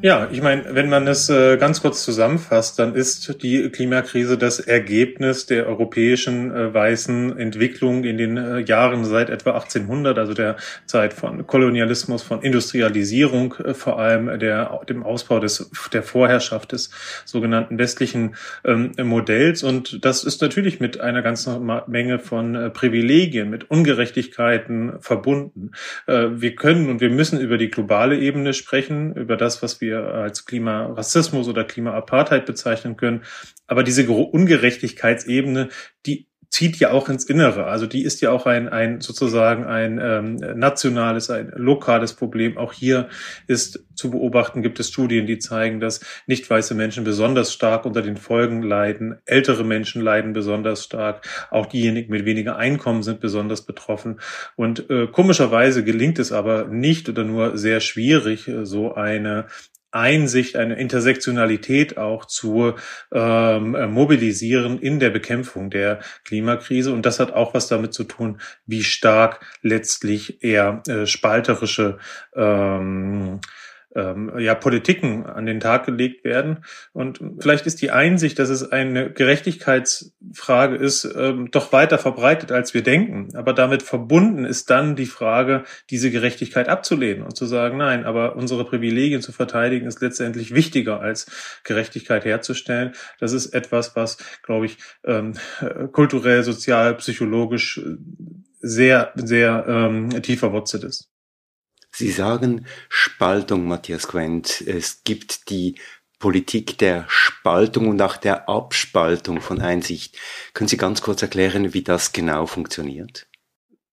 [0.00, 4.60] Ja, ich meine, wenn man es äh, ganz kurz zusammenfasst, dann ist die Klimakrise das
[4.60, 10.54] Ergebnis der europäischen äh, weißen Entwicklung in den äh, Jahren seit etwa 1800, also der
[10.86, 16.90] Zeit von Kolonialismus, von Industrialisierung, äh, vor allem der, dem Ausbau des, der Vorherrschaft des
[17.24, 19.64] sogenannten westlichen ähm, Modells.
[19.64, 25.72] Und das ist natürlich mit einer ganzen Menge von äh, Privilegien, mit Ungerechtigkeiten verbunden.
[26.06, 29.87] Äh, wir können und wir müssen über die globale Ebene sprechen, über das, was wir
[29.88, 33.22] wir als Klimarassismus oder Klimaapartheid bezeichnen können.
[33.66, 35.68] Aber diese Ungerechtigkeitsebene,
[36.06, 37.66] die zieht ja auch ins Innere.
[37.66, 42.56] Also die ist ja auch ein, ein sozusagen ein ähm, nationales, ein lokales Problem.
[42.56, 43.08] Auch hier
[43.46, 48.00] ist zu beobachten, gibt es Studien, die zeigen, dass nicht weiße Menschen besonders stark unter
[48.00, 49.18] den Folgen leiden.
[49.26, 51.26] Ältere Menschen leiden besonders stark.
[51.50, 54.20] Auch diejenigen mit weniger Einkommen sind besonders betroffen.
[54.56, 59.46] Und äh, komischerweise gelingt es aber nicht oder nur sehr schwierig, so eine
[59.90, 62.74] Einsicht, eine Intersektionalität auch zu
[63.12, 66.92] ähm, mobilisieren in der Bekämpfung der Klimakrise.
[66.92, 71.98] Und das hat auch was damit zu tun, wie stark letztlich eher äh, spalterische
[72.34, 73.40] ähm,
[73.98, 76.64] ähm, ja, Politiken an den Tag gelegt werden.
[76.92, 82.74] Und vielleicht ist die Einsicht, dass es eine Gerechtigkeitsfrage ist, ähm, doch weiter verbreitet, als
[82.74, 83.36] wir denken.
[83.36, 88.36] Aber damit verbunden ist dann die Frage, diese Gerechtigkeit abzulehnen und zu sagen, nein, aber
[88.36, 91.26] unsere Privilegien zu verteidigen ist letztendlich wichtiger als
[91.64, 92.92] Gerechtigkeit herzustellen.
[93.18, 95.34] Das ist etwas, was, glaube ich, ähm,
[95.92, 97.80] kulturell, sozial, psychologisch
[98.60, 101.10] sehr, sehr ähm, tief verwurzelt ist.
[101.98, 104.60] Sie sagen Spaltung, Matthias Quent.
[104.60, 105.80] Es gibt die
[106.20, 110.16] Politik der Spaltung und auch der Abspaltung von Einsicht.
[110.54, 113.26] Können Sie ganz kurz erklären, wie das genau funktioniert?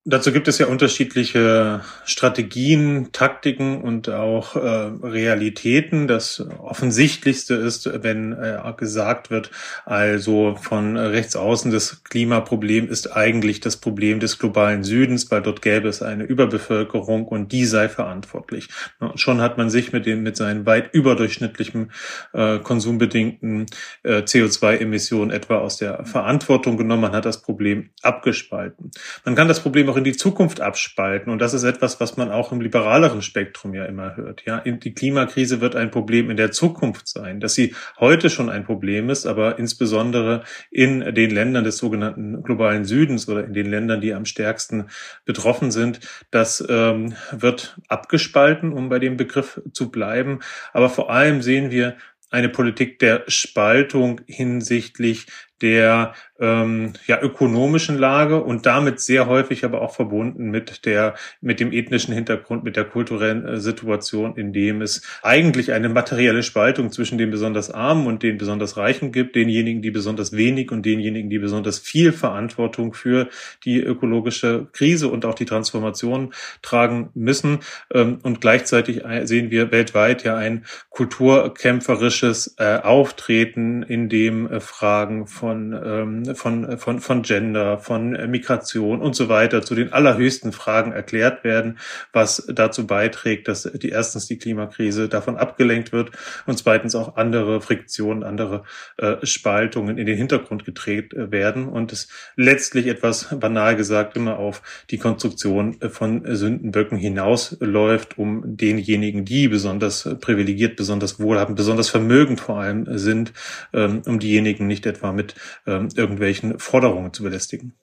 [0.07, 6.07] Dazu gibt es ja unterschiedliche Strategien, Taktiken und auch äh, Realitäten.
[6.07, 9.49] Das offensichtlichste ist, wenn äh, gesagt wird,
[9.83, 15.63] also von rechts außen das Klimaproblem ist eigentlich das Problem des globalen Südens, weil dort
[15.63, 18.67] gäbe es eine Überbevölkerung und die sei verantwortlich.
[18.99, 21.91] Und schon hat man sich mit dem mit seinen weit überdurchschnittlichen
[22.33, 23.65] äh, konsumbedingten
[24.03, 27.01] äh, CO2-Emissionen etwa aus der Verantwortung genommen.
[27.01, 28.91] Man hat das Problem abgespalten.
[29.23, 31.31] Man kann das Problem auch in die Zukunft abspalten.
[31.31, 34.43] Und das ist etwas, was man auch im liberaleren Spektrum ja immer hört.
[34.45, 38.63] Ja, die Klimakrise wird ein Problem in der Zukunft sein, dass sie heute schon ein
[38.63, 44.01] Problem ist, aber insbesondere in den Ländern des sogenannten globalen Südens oder in den Ländern,
[44.01, 44.89] die am stärksten
[45.25, 45.99] betroffen sind,
[46.31, 50.39] das ähm, wird abgespalten, um bei dem Begriff zu bleiben.
[50.73, 51.97] Aber vor allem sehen wir
[52.36, 55.27] eine Politik der Spaltung hinsichtlich
[55.61, 61.61] der ähm, ja, ökonomischen Lage und damit sehr häufig aber auch verbunden mit der, mit
[61.61, 66.91] dem ethnischen Hintergrund, mit der kulturellen äh, Situation, in dem es eigentlich eine materielle Spaltung
[66.91, 71.30] zwischen den besonders Armen und den besonders Reichen gibt, denjenigen, die besonders wenig und denjenigen,
[71.30, 73.30] die besonders viel Verantwortung für
[73.63, 77.59] die ökologische Krise und auch die Transformation tragen müssen.
[77.93, 85.27] Ähm, und gleichzeitig sehen wir weltweit ja ein kulturkämpferisches äh, Auftreten, in dem äh, Fragen
[85.27, 90.91] von ähm, von, von, von Gender, von Migration und so weiter zu den allerhöchsten Fragen
[90.91, 91.77] erklärt werden,
[92.13, 96.11] was dazu beiträgt, dass die erstens die Klimakrise davon abgelenkt wird
[96.45, 98.63] und zweitens auch andere Friktionen, andere
[98.97, 104.37] äh, Spaltungen in den Hintergrund gedreht äh, werden und es letztlich etwas banal gesagt immer
[104.37, 112.39] auf die Konstruktion von Sündenböcken hinausläuft, um denjenigen, die besonders privilegiert, besonders wohlhabend, besonders vermögend
[112.39, 113.33] vor allem sind,
[113.73, 115.34] ähm, um diejenigen nicht etwa mit
[115.65, 117.73] ähm, irgendwelchen Forderungen zu belästigen.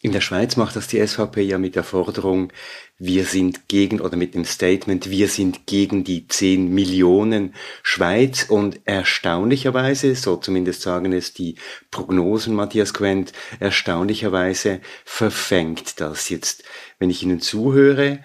[0.00, 2.52] In der Schweiz macht das die SVP ja mit der Forderung,
[2.98, 7.52] wir sind gegen oder mit dem Statement, wir sind gegen die 10 Millionen
[7.82, 11.56] Schweiz und erstaunlicherweise, so zumindest sagen es die
[11.90, 16.62] Prognosen Matthias Quent, erstaunlicherweise verfängt das jetzt.
[17.00, 18.20] Wenn ich Ihnen zuhöre,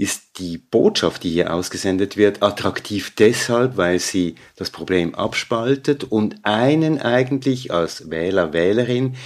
[0.00, 6.36] ist die Botschaft, die hier ausgesendet wird, attraktiv deshalb, weil sie das Problem abspaltet und
[6.42, 9.16] einen eigentlich als Wähler, Wählerin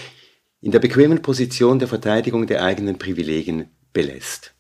[0.61, 4.54] in der bequemen Position der Verteidigung der eigenen Privilegien belässt.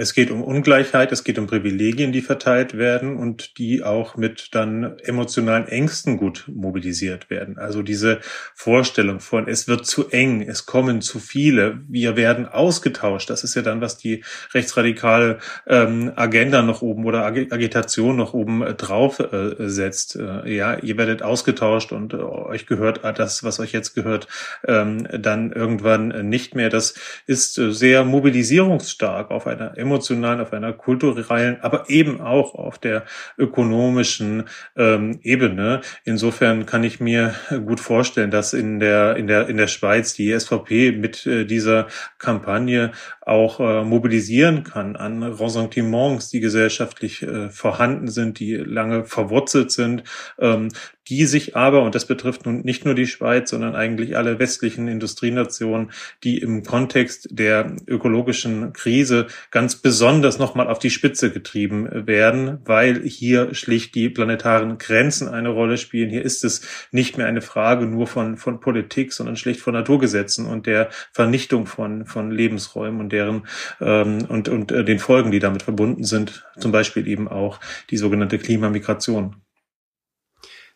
[0.00, 4.54] Es geht um Ungleichheit, es geht um Privilegien, die verteilt werden und die auch mit
[4.54, 7.58] dann emotionalen Ängsten gut mobilisiert werden.
[7.58, 8.20] Also diese
[8.54, 13.28] Vorstellung von, es wird zu eng, es kommen zu viele, wir werden ausgetauscht.
[13.28, 14.24] Das ist ja dann, was die
[14.54, 20.16] rechtsradikale ähm, Agenda noch oben oder Ag Agitation noch oben äh, drauf äh, setzt.
[20.16, 24.28] Äh, ja, ihr werdet ausgetauscht und äh, euch gehört das, was euch jetzt gehört,
[24.66, 26.70] ähm, dann irgendwann nicht mehr.
[26.70, 26.94] Das
[27.26, 33.04] ist äh, sehr mobilisierungsstark auf einer emotionalen, auf einer kulturellen, aber eben auch auf der
[33.36, 34.44] ökonomischen
[34.76, 35.80] ähm, Ebene.
[36.04, 37.34] Insofern kann ich mir
[37.66, 41.88] gut vorstellen, dass in der in der in der Schweiz die SVP mit äh, dieser
[42.18, 42.92] Kampagne
[43.30, 50.02] auch äh, mobilisieren kann an Ressentiments, die gesellschaftlich äh, vorhanden sind, die lange verwurzelt sind,
[50.40, 50.70] ähm,
[51.10, 54.86] die sich aber, und das betrifft nun nicht nur die Schweiz, sondern eigentlich alle westlichen
[54.86, 55.90] Industrienationen,
[56.22, 63.02] die im Kontext der ökologischen Krise ganz besonders nochmal auf die Spitze getrieben werden, weil
[63.02, 66.10] hier schlicht die planetaren Grenzen eine Rolle spielen.
[66.10, 66.62] Hier ist es
[66.92, 71.66] nicht mehr eine Frage nur von, von Politik, sondern schlicht von Naturgesetzen und der Vernichtung
[71.66, 73.46] von, von Lebensräumen und deren
[73.80, 77.60] ähm, und, und äh, den Folgen, die damit verbunden sind, zum Beispiel eben auch
[77.90, 79.36] die sogenannte Klimamigration.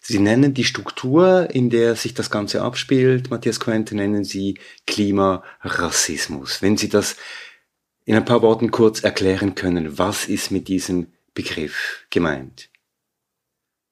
[0.07, 6.61] Sie nennen die Struktur, in der sich das Ganze abspielt, Matthias Quente, nennen Sie Klimarassismus.
[6.61, 7.17] Wenn Sie das
[8.05, 12.69] in ein paar Worten kurz erklären können, was ist mit diesem Begriff gemeint?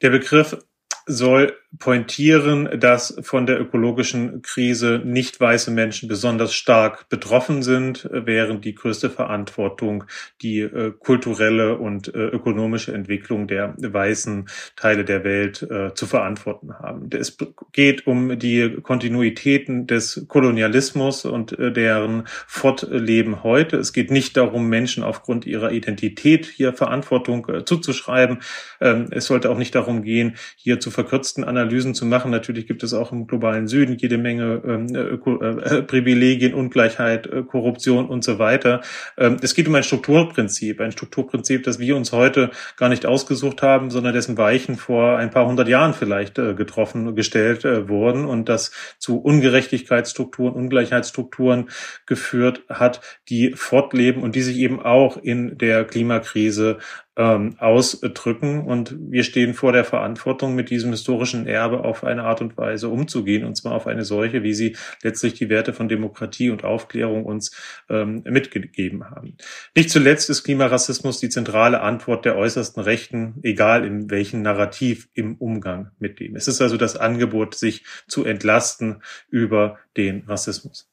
[0.03, 0.59] Der Begriff
[1.07, 8.65] soll pointieren, dass von der ökologischen Krise nicht weiße Menschen besonders stark betroffen sind, während
[8.65, 10.05] die größte Verantwortung
[10.43, 16.75] die äh, kulturelle und äh, ökonomische Entwicklung der weißen Teile der Welt äh, zu verantworten
[16.75, 17.09] haben.
[17.11, 17.37] Es
[17.73, 23.79] geht um die Kontinuitäten des Kolonialismus und äh, deren Fortleben heute.
[23.79, 28.43] Es geht nicht darum, Menschen aufgrund ihrer Identität hier Verantwortung äh, zuzuschreiben.
[28.81, 32.31] Ähm, es sollte auch nicht darum gehen, hier zu verkürzten Analysen zu machen.
[32.31, 38.09] Natürlich gibt es auch im globalen Süden jede Menge ähm, äh, Privilegien, Ungleichheit, äh, Korruption
[38.09, 38.81] und so weiter.
[39.17, 43.63] Ähm, es geht um ein Strukturprinzip, ein Strukturprinzip, das wir uns heute gar nicht ausgesucht
[43.63, 48.25] haben, sondern dessen Weichen vor ein paar hundert Jahren vielleicht äh, getroffen, gestellt äh, wurden
[48.25, 51.69] und das zu Ungerechtigkeitsstrukturen, Ungleichheitsstrukturen
[52.07, 56.79] geführt hat, die fortleben und die sich eben auch in der Klimakrise
[57.17, 58.65] ähm, ausdrücken.
[58.65, 62.89] Und wir stehen vor der Verantwortung, mit diesem historischen Erbe auf eine Art und Weise
[62.89, 67.25] umzugehen, und zwar auf eine solche, wie sie letztlich die Werte von Demokratie und Aufklärung
[67.25, 67.55] uns
[67.89, 69.37] ähm, mitgegeben haben.
[69.77, 75.37] Nicht zuletzt ist Klimarassismus die zentrale Antwort der äußersten Rechten, egal in welchem Narrativ im
[75.37, 76.37] Umgang mit dem.
[76.37, 80.92] Es ist also das Angebot, sich zu entlasten über den Rassismus.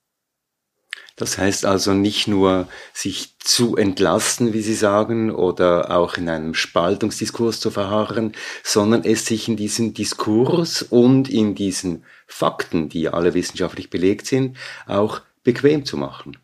[1.19, 6.53] Das heißt also nicht nur sich zu entlasten, wie Sie sagen, oder auch in einem
[6.53, 8.31] Spaltungsdiskurs zu verharren,
[8.63, 14.55] sondern es sich in diesem Diskurs und in diesen Fakten, die alle wissenschaftlich belegt sind,
[14.87, 16.37] auch bequem zu machen.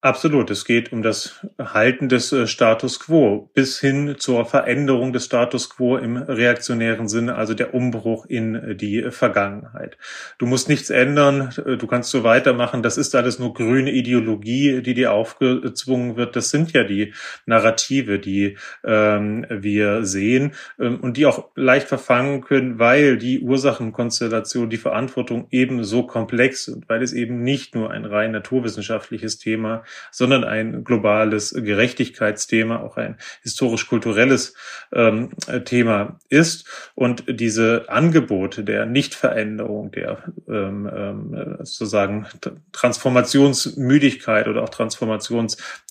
[0.00, 0.48] Absolut.
[0.52, 5.70] Es geht um das Halten des äh, Status quo bis hin zur Veränderung des Status
[5.70, 9.98] quo im reaktionären Sinne, also der Umbruch in äh, die Vergangenheit.
[10.38, 12.84] Du musst nichts ändern, äh, du kannst so weitermachen.
[12.84, 16.36] Das ist alles nur grüne Ideologie, die dir aufgezwungen wird.
[16.36, 17.12] Das sind ja die
[17.46, 24.70] Narrative, die ähm, wir sehen ähm, und die auch leicht verfangen können, weil die Ursachenkonstellation,
[24.70, 29.82] die Verantwortung eben so komplex sind, weil es eben nicht nur ein rein naturwissenschaftliches Thema
[30.10, 34.54] sondern ein globales Gerechtigkeitsthema, auch ein historisch-kulturelles
[34.92, 35.30] ähm,
[35.64, 36.66] Thema ist.
[36.94, 42.26] Und diese Angebote der Nichtveränderung, der ähm, ähm, sozusagen
[42.72, 44.70] Transformationsmüdigkeit oder auch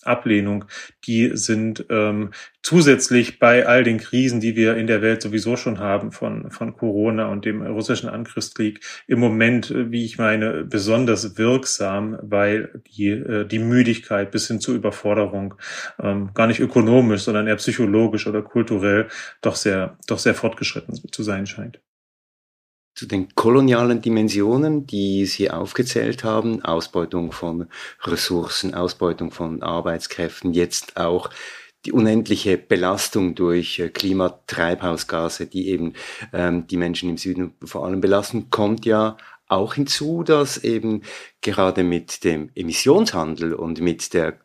[0.07, 0.65] Transformationsablehnung,
[1.05, 2.31] die sind ähm,
[2.61, 6.75] zusätzlich bei all den Krisen, die wir in der Welt sowieso schon haben, von, von
[6.75, 13.45] Corona und dem russischen Angriffskrieg, im Moment, wie ich meine, besonders wirksam, weil die, äh,
[13.45, 15.55] die Müdigkeit bis hin zur Überforderung
[16.01, 19.07] ähm, gar nicht ökonomisch, sondern eher psychologisch oder kulturell
[19.41, 21.79] doch sehr, doch sehr fortgeschritten zu sein scheint
[22.97, 27.67] zu den kolonialen Dimensionen, die Sie aufgezählt haben, Ausbeutung von
[28.01, 31.29] Ressourcen, Ausbeutung von Arbeitskräften, jetzt auch
[31.85, 35.93] die unendliche Belastung durch äh, Klimatreibhausgase, die eben
[36.33, 39.15] ähm, die Menschen im Süden vor allem belasten, kommt ja
[39.47, 41.03] auch hinzu, dass eben
[41.41, 44.39] gerade mit dem Emissionshandel und mit der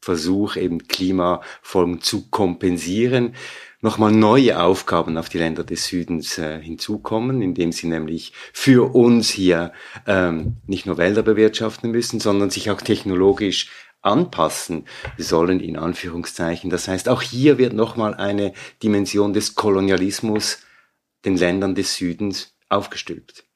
[0.00, 3.34] Versuch, eben Klimafolgen zu kompensieren,
[3.80, 9.28] nochmal neue Aufgaben auf die Länder des Südens äh, hinzukommen, indem sie nämlich für uns
[9.30, 9.72] hier
[10.06, 13.70] ähm, nicht nur Wälder bewirtschaften müssen, sondern sich auch technologisch
[14.00, 16.70] anpassen sollen, in Anführungszeichen.
[16.70, 18.52] Das heißt, auch hier wird nochmal eine
[18.82, 20.58] Dimension des Kolonialismus
[21.24, 23.47] den Ländern des Südens aufgestülpt.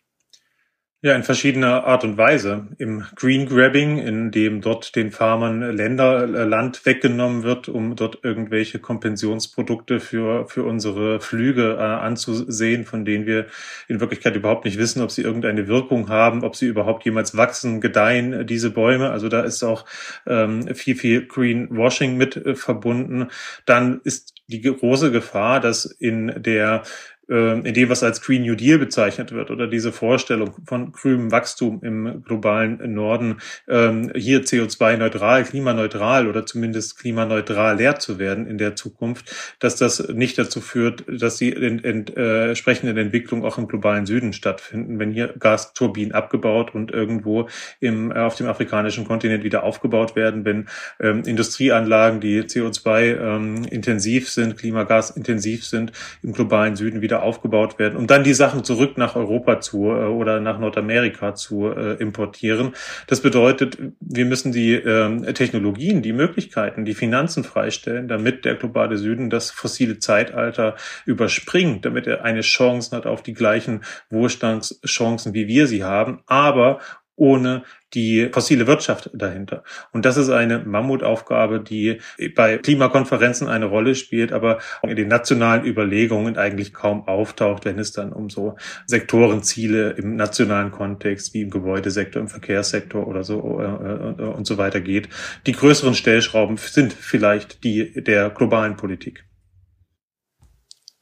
[1.05, 2.69] Ja, in verschiedener Art und Weise.
[2.79, 8.21] Im Green Grabbing, in dem dort den Farmern Länder, äh, Land weggenommen wird, um dort
[8.23, 13.47] irgendwelche Kompensionsprodukte für, für unsere Flüge äh, anzusehen, von denen wir
[13.89, 17.81] in Wirklichkeit überhaupt nicht wissen, ob sie irgendeine Wirkung haben, ob sie überhaupt jemals wachsen,
[17.81, 19.11] gedeihen, diese Bäume.
[19.11, 19.87] Also da ist auch
[20.25, 23.27] ähm, viel, viel Greenwashing mit äh, verbunden.
[23.67, 26.85] Dann ist die große Gefahr, dass in der
[27.29, 31.81] in dem, was als Green New Deal bezeichnet wird oder diese Vorstellung von grünem Wachstum
[31.83, 38.77] im globalen Norden, ähm, hier CO2-neutral, klimaneutral oder zumindest klimaneutral leer zu werden in der
[38.77, 44.33] Zukunft, dass das nicht dazu führt, dass die äh, entsprechenden Entwicklungen auch im globalen Süden
[44.33, 47.49] stattfinden, wenn hier Gasturbinen abgebaut und irgendwo
[47.81, 50.69] im, äh, auf dem afrikanischen Kontinent wieder aufgebaut werden, wenn
[51.01, 55.93] ähm, Industrieanlagen, die CO2 ähm, sind, Klimagas intensiv sind,
[56.23, 60.05] im globalen Süden wieder aufgebaut werden, um dann die Sachen zurück nach Europa zu äh,
[60.07, 62.75] oder nach Nordamerika zu äh, importieren.
[63.07, 68.97] Das bedeutet, wir müssen die äh, Technologien, die Möglichkeiten, die Finanzen freistellen, damit der globale
[68.97, 75.49] Süden das fossile Zeitalter überspringt, damit er eine Chance hat auf die gleichen Wohlstandschancen, wie
[75.49, 76.79] wir sie haben, aber
[77.17, 77.63] ohne
[77.95, 79.65] die fossile Wirtschaft dahinter.
[79.93, 82.01] Und das ist eine Mammutaufgabe, die
[82.35, 87.93] bei Klimakonferenzen eine Rolle spielt, aber in den nationalen Überlegungen eigentlich kaum auftaucht, wenn es
[87.93, 88.57] dann um so
[88.87, 94.57] Sektorenziele im nationalen Kontext wie im Gebäudesektor, im Verkehrssektor oder so äh, äh, und so
[94.57, 95.09] weiter geht.
[95.47, 99.25] Die größeren Stellschrauben sind vielleicht die der globalen Politik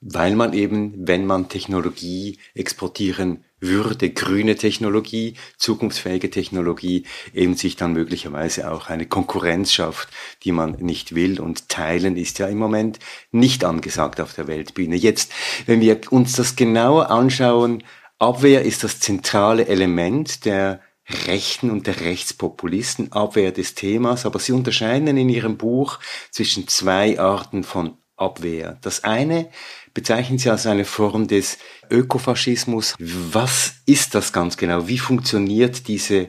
[0.01, 7.05] weil man eben, wenn man Technologie exportieren würde, grüne Technologie, zukunftsfähige Technologie,
[7.35, 10.09] eben sich dann möglicherweise auch eine Konkurrenz schafft,
[10.45, 11.41] die man nicht will.
[11.41, 12.99] Und teilen ist ja im Moment
[13.31, 14.97] nicht angesagt auf der Weltbühne.
[14.97, 15.33] Jetzt,
[15.67, 17.83] wenn wir uns das genauer anschauen,
[18.19, 20.81] Abwehr ist das zentrale Element der
[21.27, 25.99] Rechten und der Rechtspopulisten, Abwehr des Themas, aber sie unterscheiden in ihrem Buch
[26.31, 28.79] zwischen zwei Arten von Abwehr.
[28.83, 29.51] Das eine
[29.95, 31.59] bezeichnen Sie als eine Form des
[31.91, 32.95] Ökofaschismus.
[32.99, 34.89] Was ist das ganz genau?
[34.89, 36.29] Wie funktioniert diese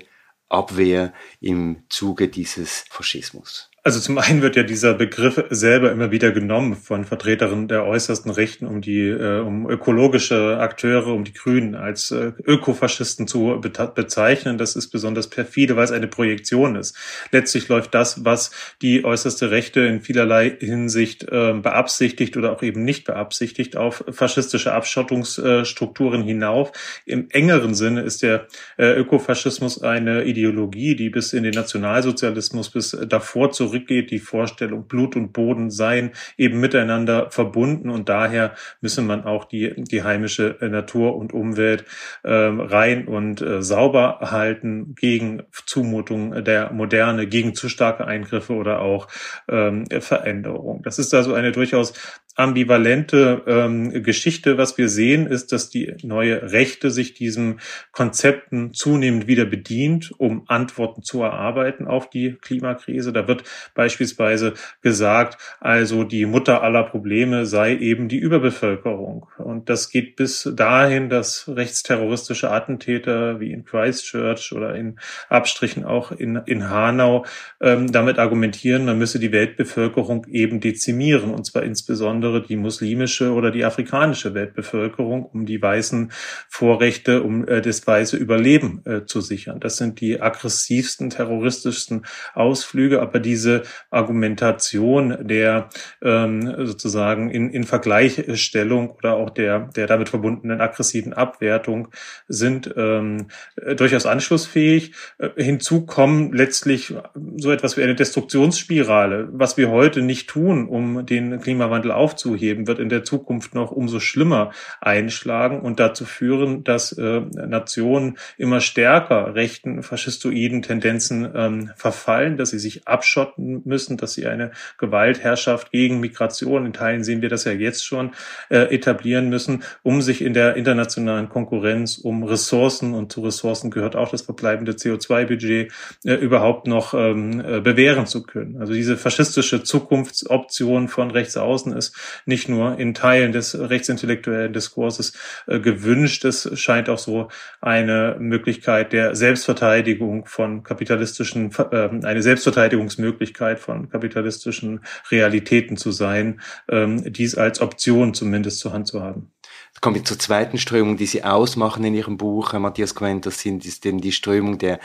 [0.50, 3.71] Abwehr im Zuge dieses Faschismus?
[3.84, 8.30] Also zum einen wird ja dieser Begriff selber immer wieder genommen von Vertreterinnen der äußersten
[8.30, 13.72] Rechten, um die, äh, um ökologische Akteure, um die Grünen als äh, Ökofaschisten zu be
[13.96, 14.60] bezeichnen.
[14.60, 16.96] Das ist besonders perfide, weil es eine Projektion ist.
[17.32, 18.52] Letztlich läuft das, was
[18.84, 24.74] die äußerste Rechte in vielerlei Hinsicht äh, beabsichtigt oder auch eben nicht beabsichtigt, auf faschistische
[24.74, 26.72] Abschottungsstrukturen hinauf.
[27.08, 28.46] Im engeren Sinne ist der
[28.78, 34.88] äh, Ökofaschismus eine Ideologie, die bis in den Nationalsozialismus bis davor zurück zurückgeht, die Vorstellung,
[34.88, 40.58] Blut und Boden seien eben miteinander verbunden und daher müsse man auch die, die heimische
[40.60, 41.86] Natur und Umwelt
[42.24, 48.82] äh, rein und äh, sauber halten gegen Zumutung der Moderne, gegen zu starke Eingriffe oder
[48.82, 49.08] auch
[49.50, 50.82] ähm, Veränderung.
[50.84, 51.94] Das ist also eine durchaus
[52.36, 54.58] ambivalente ähm, Geschichte.
[54.58, 57.60] Was wir sehen, ist, dass die neue Rechte sich diesen
[57.92, 63.14] Konzepten zunehmend wieder bedient, um Antworten zu erarbeiten auf die Klimakrise.
[63.14, 63.44] Da wird
[63.76, 69.28] beispielsweise gesagt, also die Mutter aller Probleme sei eben die Überbevölkerung.
[69.38, 76.12] Und das geht bis dahin, dass rechtsterroristische Attentäter wie in Christchurch oder in Abstrichen auch
[76.12, 77.26] in, in Hanau
[77.60, 83.34] ähm, damit argumentieren, man müsse die Weltbevölkerung eben dezimieren, und zwar insbesondere insbesondere die muslimische
[83.34, 86.12] oder die afrikanische Weltbevölkerung, um die weißen
[86.50, 89.60] Vorrechte, um äh, das weiße Überleben äh, zu sichern.
[89.60, 95.70] Das sind die aggressivsten, terroristischsten Ausflüge, aber diese Argumentation der
[96.04, 101.88] ähm, sozusagen in, in Vergleichstellung oder auch der, der damit verbundenen aggressiven Abwertung
[102.28, 104.94] sind ähm, äh, durchaus anschlussfähig.
[105.18, 106.94] Äh, hinzu kommen letztlich
[107.38, 112.68] so etwas wie eine Destruktionsspirale, was wir heute nicht tun, um den Klimawandel aufzunehmen aufzuheben,
[112.68, 114.52] wird in der Zukunft noch umso schlimmer
[114.82, 122.50] einschlagen und dazu führen, dass äh, Nationen immer stärker rechten faschistoiden Tendenzen ähm, verfallen, dass
[122.50, 127.46] sie sich abschotten müssen, dass sie eine Gewaltherrschaft gegen Migration, in Teilen sehen wir das
[127.46, 128.12] ja jetzt schon,
[128.50, 133.96] äh, etablieren müssen, um sich in der internationalen Konkurrenz um Ressourcen und zu Ressourcen gehört
[133.96, 135.72] auch das verbleibende CO2-Budget
[136.04, 138.58] äh, überhaupt noch ähm, äh, bewähren zu können.
[138.60, 141.96] Also diese faschistische Zukunftsoption von rechts außen ist
[142.26, 145.14] nicht nur in Teilen des rechtsintellektuellen Diskurses
[145.48, 146.26] äh, gewünscht.
[146.26, 147.30] Es scheint auch so
[147.62, 157.12] eine Möglichkeit der Selbstverteidigung von kapitalistischen, äh, eine Selbstverteidigungsmöglichkeit von kapitalistischen Realitäten zu sein, ähm,
[157.12, 159.32] dies als Option zumindest zur Hand zu haben.
[159.80, 163.40] Kommen wir zur zweiten Strömung, die Sie ausmachen in Ihrem Buch, Herr Matthias Quent, das
[163.40, 164.80] sind, ist eben die Strömung der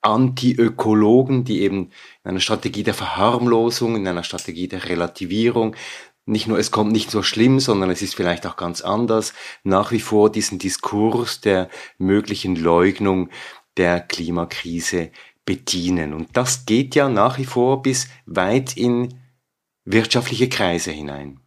[0.00, 1.90] Anti-Ökologen, die eben
[2.24, 5.74] in einer Strategie der Verharmlosung, in einer Strategie der Relativierung
[6.28, 9.32] nicht nur, es kommt nicht so schlimm, sondern es ist vielleicht auch ganz anders,
[9.64, 11.68] nach wie vor diesen Diskurs der
[11.98, 13.30] möglichen Leugnung
[13.76, 15.10] der Klimakrise
[15.44, 16.12] bedienen.
[16.12, 19.20] Und das geht ja nach wie vor bis weit in
[19.84, 21.40] wirtschaftliche Kreise hinein.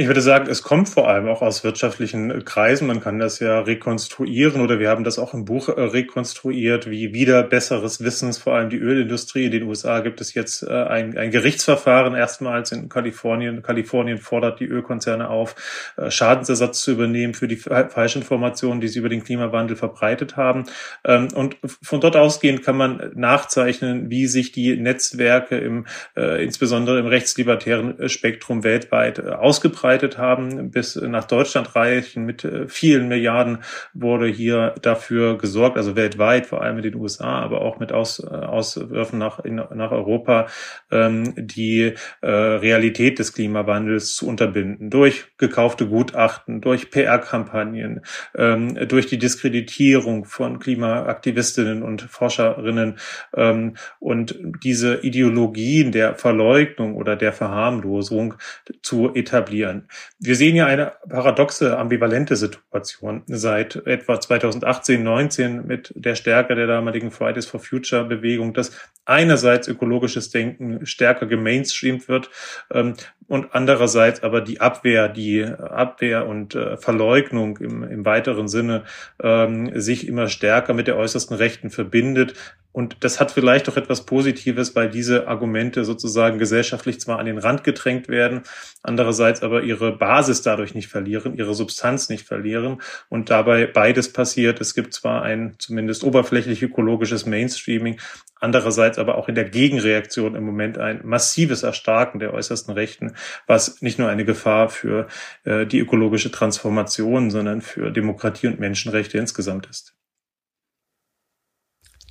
[0.00, 2.86] Ich würde sagen, es kommt vor allem auch aus wirtschaftlichen Kreisen.
[2.86, 7.12] Man kann das ja rekonstruieren oder wir haben das auch im Buch äh, rekonstruiert, wie
[7.12, 9.44] wieder besseres Wissens, vor allem die Ölindustrie.
[9.44, 13.62] In den USA gibt es jetzt äh, ein, ein Gerichtsverfahren erstmals in Kalifornien.
[13.62, 15.54] Kalifornien fordert die Ölkonzerne auf,
[15.98, 20.64] äh, Schadensersatz zu übernehmen für die Falschinformationen, die sie über den Klimawandel verbreitet haben.
[21.04, 25.84] Ähm, und von dort ausgehend kann man nachzeichnen, wie sich die Netzwerke im,
[26.16, 32.24] insbesondere im rechtslibertären Spektrum weltweit ausgebreitet verbreitet haben, bis nach Deutschland reichen.
[32.24, 33.58] Mit äh, vielen Milliarden
[33.92, 38.20] wurde hier dafür gesorgt, also weltweit, vor allem in den USA, aber auch mit Aus,
[38.20, 40.46] äh, Auswürfen nach, in, nach Europa,
[40.92, 44.90] ähm, die äh, Realität des Klimawandels zu unterbinden.
[44.90, 48.02] Durch gekaufte Gutachten, durch PR-Kampagnen,
[48.36, 52.98] ähm, durch die Diskreditierung von Klimaaktivistinnen und Forscherinnen
[53.36, 58.34] ähm, und diese Ideologien der Verleugnung oder der Verharmlosung
[58.82, 59.79] zu etablieren.
[60.18, 66.66] Wir sehen ja eine paradoxe, ambivalente Situation seit etwa 2018, 19 mit der Stärke der
[66.66, 68.72] damaligen Fridays for Future Bewegung, dass
[69.04, 72.30] einerseits ökologisches Denken stärker gemainstreamt wird
[72.72, 72.94] ähm,
[73.26, 78.84] und andererseits aber die Abwehr, die Abwehr und äh, Verleugnung im, im weiteren Sinne
[79.22, 82.34] ähm, sich immer stärker mit der äußersten Rechten verbindet,
[82.72, 87.38] und das hat vielleicht auch etwas Positives, weil diese Argumente sozusagen gesellschaftlich zwar an den
[87.38, 88.42] Rand gedrängt werden,
[88.82, 94.60] andererseits aber ihre Basis dadurch nicht verlieren, ihre Substanz nicht verlieren und dabei beides passiert.
[94.60, 98.00] Es gibt zwar ein zumindest oberflächlich ökologisches Mainstreaming,
[98.38, 103.14] andererseits aber auch in der Gegenreaktion im Moment ein massives Erstarken der äußersten Rechten,
[103.48, 105.08] was nicht nur eine Gefahr für
[105.44, 109.99] äh, die ökologische Transformation, sondern für Demokratie und Menschenrechte insgesamt ist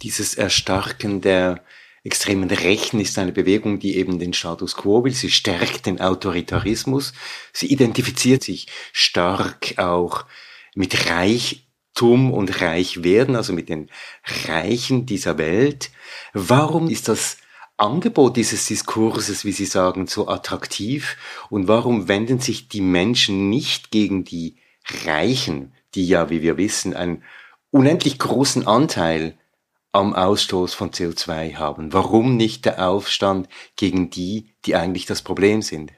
[0.02, 1.64] dieses Erstarken der
[2.04, 5.14] extremen Rechten ist eine Bewegung, die eben den Status quo will.
[5.14, 7.14] Sie stärkt den Autoritarismus.
[7.54, 10.26] Sie identifiziert sich stark auch
[10.76, 13.89] mit Reichtum und Reichwerden, also mit den
[14.47, 15.91] Reichen dieser Welt.
[16.34, 17.38] Warum ist das
[17.78, 21.18] Angebot dieses Diskurses, wie Sie sagen, so attraktiv?
[21.50, 24.58] Und warum wenden sich die Menschen nicht gegen die
[25.06, 27.24] Reichen, die ja, wie wir wissen, einen
[27.72, 29.39] unendlich großen Anteil
[29.92, 31.94] am Ausstoß von CO2 haben?
[31.94, 35.92] Warum nicht der Aufstand gegen die, die eigentlich das Problem sind?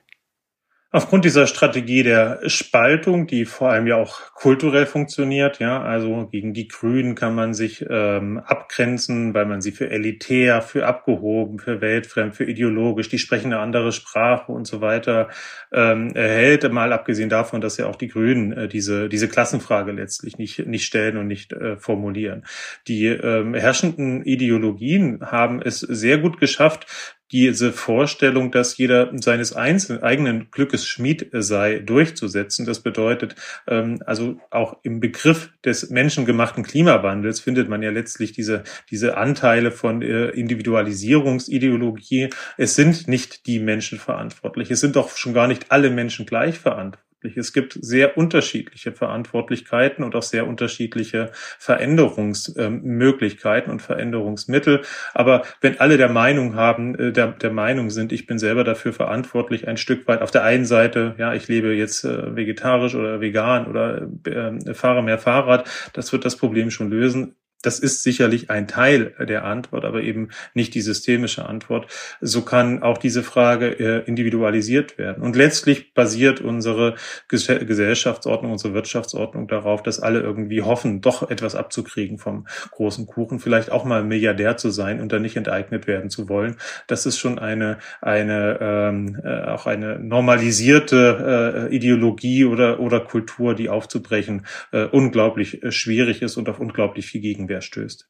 [0.94, 6.54] Aufgrund dieser Strategie der Spaltung, die vor allem ja auch kulturell funktioniert, ja, also gegen
[6.54, 11.80] die Grünen kann man sich ähm, abgrenzen, weil man sie für elitär, für abgehoben, für
[11.80, 15.30] weltfremd, für ideologisch, die sprechen eine andere Sprache und so weiter
[15.72, 16.70] ähm, hält.
[16.70, 20.84] Mal abgesehen davon, dass ja auch die Grünen äh, diese diese Klassenfrage letztlich nicht nicht
[20.84, 22.44] stellen und nicht äh, formulieren.
[22.90, 26.86] Die ähm, herrschenden Ideologien haben es sehr gut geschafft,
[27.32, 32.66] diese Vorstellung, dass jeder seines einzelnen eigenen Glückes Schmied sei, durchzusetzen.
[32.66, 33.36] Das bedeutet,
[33.68, 39.72] ähm, also auch im Begriff des menschengemachten Klimawandels findet man ja letztlich diese, diese Anteile
[39.72, 42.30] von äh, Individualisierungsideologie.
[42.58, 44.72] Es sind nicht die Menschen verantwortlich.
[44.72, 47.11] Es sind doch schon gar nicht alle Menschen gleich verantwortlich verantwortlich.
[47.24, 54.82] Es gibt sehr unterschiedliche Verantwortlichkeiten und auch sehr unterschiedliche Veränderungsmöglichkeiten und Veränderungsmittel.
[55.14, 58.94] Aber wenn alle der Meinung haben, äh, der, der Meinung sind, ich bin selber dafür
[58.94, 63.22] verantwortlich, ein Stück weit auf der einen Seite, ja, ich lebe jetzt äh, vegetarisch oder
[63.22, 68.50] vegan oder äh, fahre mehr Fahrrad, das wird das Problem schon lösen das ist sicherlich
[68.50, 71.88] ein Teil der Antwort, aber eben nicht die systemische Antwort.
[72.20, 75.24] So kann auch diese Frage äh, individualisiert werden.
[75.24, 76.96] Und letztlich basiert unsere
[77.28, 83.72] Gesellschaftsordnung, unsere Wirtschaftsordnung darauf, dass alle irgendwie hoffen, doch etwas abzukriegen vom großen Kuchen, vielleicht
[83.72, 86.58] auch mal Milliardär zu sein und dann nicht enteignet werden zu wollen.
[86.88, 93.56] Das ist schon eine, eine ähm, äh, auch eine normalisierte äh, Ideologie oder, oder Kultur,
[93.56, 98.08] die aufzubrechen äh, unglaublich äh, schwierig ist und auf unglaublich viel Gegenwehr Gegenwehr stößt.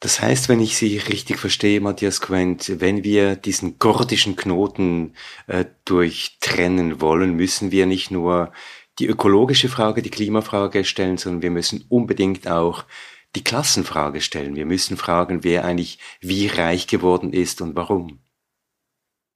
[0.00, 5.14] Das heißt, wenn ich Sie richtig verstehe, Matthias Quent, wenn wir diesen gordischen Knoten
[5.46, 8.52] äh, durchtrennen wollen, müssen wir nicht nur
[8.98, 12.84] die ökologische Frage, die Klimafrage stellen, sondern wir müssen unbedingt auch
[13.36, 14.56] die Klassenfrage stellen.
[14.56, 18.18] Wir müssen fragen, wer eigentlich wie reich geworden ist und warum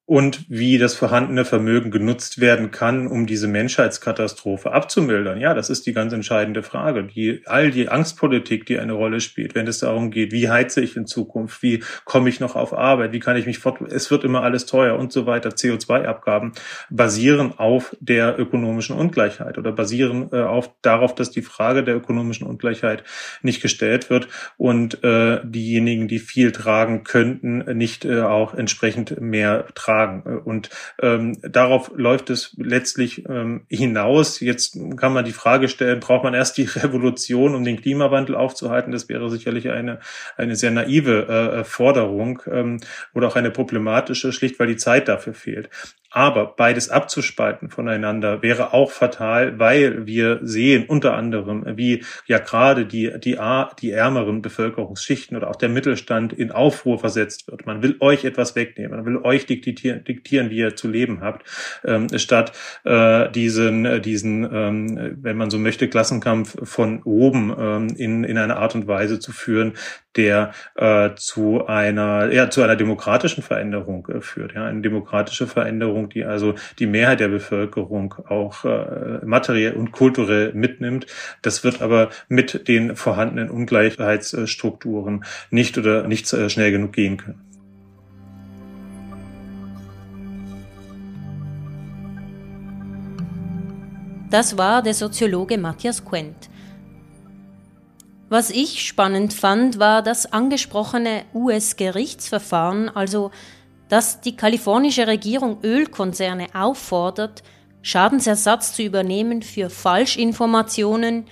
[0.06, 5.40] und wie das vorhandene Vermögen genutzt werden kann, um diese Menschheitskatastrophe abzumildern.
[5.40, 7.02] Ja, das ist die ganz entscheidende Frage.
[7.02, 10.96] Die, all die Angstpolitik, die eine Rolle spielt, wenn es darum geht, wie heize ich
[10.96, 14.22] in Zukunft, wie komme ich noch auf Arbeit, wie kann ich mich fort, es wird
[14.22, 15.48] immer alles teuer und so weiter.
[15.48, 16.52] CO2-Abgaben
[16.88, 22.46] basieren auf der ökonomischen Ungleichheit oder basieren äh, auf darauf, dass die Frage der ökonomischen
[22.46, 23.02] Ungleichheit
[23.42, 29.66] nicht gestellt wird und äh, diejenigen, die viel tragen könnten, nicht äh, auch entsprechend mehr
[29.74, 30.22] tragen tragen.
[30.44, 30.70] Und
[31.00, 34.40] ähm, darauf läuft es letztlich ähm, hinaus.
[34.40, 38.92] Jetzt kann man die Frage stellen, braucht man erst die Revolution, um den Klimawandel aufzuhalten?
[38.92, 40.00] Das wäre sicherlich eine,
[40.36, 42.80] eine sehr naive äh, Forderung ähm,
[43.14, 45.70] oder auch eine problematische, schlicht weil die Zeit dafür fehlt.
[46.16, 52.86] Aber beides abzuspalten voneinander wäre auch fatal, weil wir sehen unter anderem, wie ja gerade
[52.86, 53.38] die, die,
[53.82, 57.66] die ärmeren Bevölkerungsschichten oder auch der Mittelstand in Aufruhr versetzt wird.
[57.66, 61.46] Man will euch etwas wegnehmen, man will euch diktieren, diktieren wie ihr zu leben habt,
[61.84, 62.52] ähm, statt
[62.84, 68.38] äh, diesen, äh, diesen ähm, wenn man so möchte, Klassenkampf von oben ähm, in, in
[68.38, 69.74] eine Art und Weise zu führen,
[70.16, 74.54] der äh, zu einer, ja, zu einer demokratischen Veränderung äh, führt.
[74.54, 80.52] Ja, eine demokratische Veränderung, die also die Mehrheit der Bevölkerung auch äh, materiell und kulturell
[80.54, 81.06] mitnimmt.
[81.42, 87.45] Das wird aber mit den vorhandenen Ungleichheitsstrukturen nicht oder nicht äh, schnell genug gehen können.
[94.30, 96.50] Das war der Soziologe Matthias Quent.
[98.28, 103.30] Was ich spannend fand, war das angesprochene US-Gerichtsverfahren, also
[103.88, 107.44] dass die kalifornische Regierung Ölkonzerne auffordert,
[107.82, 111.26] Schadensersatz zu übernehmen für Falschinformationen,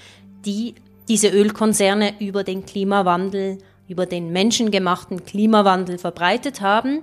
[0.47, 0.76] die
[1.09, 7.03] diese Ölkonzerne über den Klimawandel, über den menschengemachten Klimawandel verbreitet haben.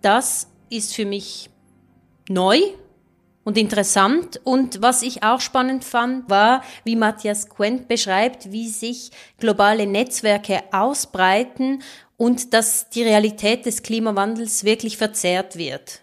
[0.00, 1.50] Das ist für mich
[2.28, 2.60] neu
[3.44, 4.40] und interessant.
[4.44, 10.62] Und was ich auch spannend fand, war, wie Matthias Quent beschreibt, wie sich globale Netzwerke
[10.72, 11.82] ausbreiten
[12.16, 16.02] und dass die Realität des Klimawandels wirklich verzerrt wird.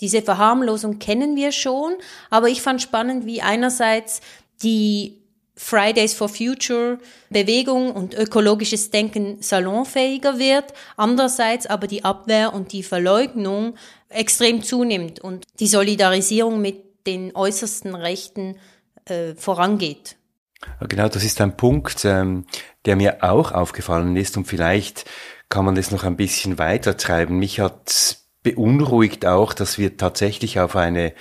[0.00, 1.92] Diese Verharmlosung kennen wir schon,
[2.30, 4.20] aber ich fand spannend, wie einerseits
[4.62, 5.19] die
[5.62, 6.98] Fridays for Future
[7.28, 13.74] Bewegung und ökologisches Denken salonfähiger wird, andererseits aber die Abwehr und die Verleugnung
[14.08, 18.56] extrem zunimmt und die Solidarisierung mit den äußersten Rechten
[19.04, 20.16] äh, vorangeht.
[20.88, 22.46] Genau, das ist ein Punkt, ähm,
[22.86, 25.04] der mir auch aufgefallen ist und vielleicht
[25.50, 27.38] kann man das noch ein bisschen weiter treiben.
[27.38, 31.12] Mich hat beunruhigt auch, dass wir tatsächlich auf eine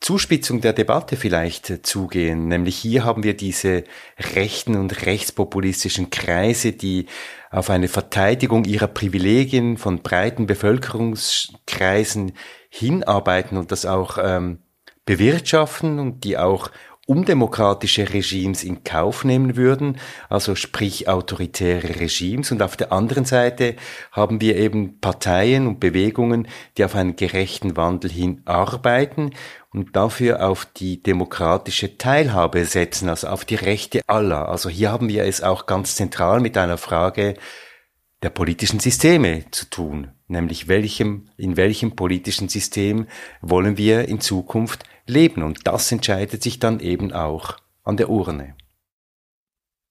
[0.00, 2.48] Zuspitzung der Debatte vielleicht zugehen.
[2.48, 3.84] Nämlich hier haben wir diese
[4.34, 7.06] rechten und rechtspopulistischen Kreise, die
[7.50, 12.32] auf eine Verteidigung ihrer Privilegien von breiten Bevölkerungskreisen
[12.68, 14.58] hinarbeiten und das auch ähm,
[15.06, 16.70] bewirtschaften und die auch
[17.06, 22.50] undemokratische Regimes in Kauf nehmen würden, also sprich autoritäre Regimes.
[22.50, 23.76] Und auf der anderen Seite
[24.10, 29.32] haben wir eben Parteien und Bewegungen, die auf einen gerechten Wandel hin arbeiten
[29.74, 34.48] und dafür auf die demokratische Teilhabe setzen, also auf die Rechte aller.
[34.48, 37.34] Also hier haben wir es auch ganz zentral mit einer Frage
[38.22, 43.06] der politischen Systeme zu tun, nämlich welchem, in welchem politischen System
[43.42, 45.42] wollen wir in Zukunft leben.
[45.42, 48.54] Und das entscheidet sich dann eben auch an der Urne.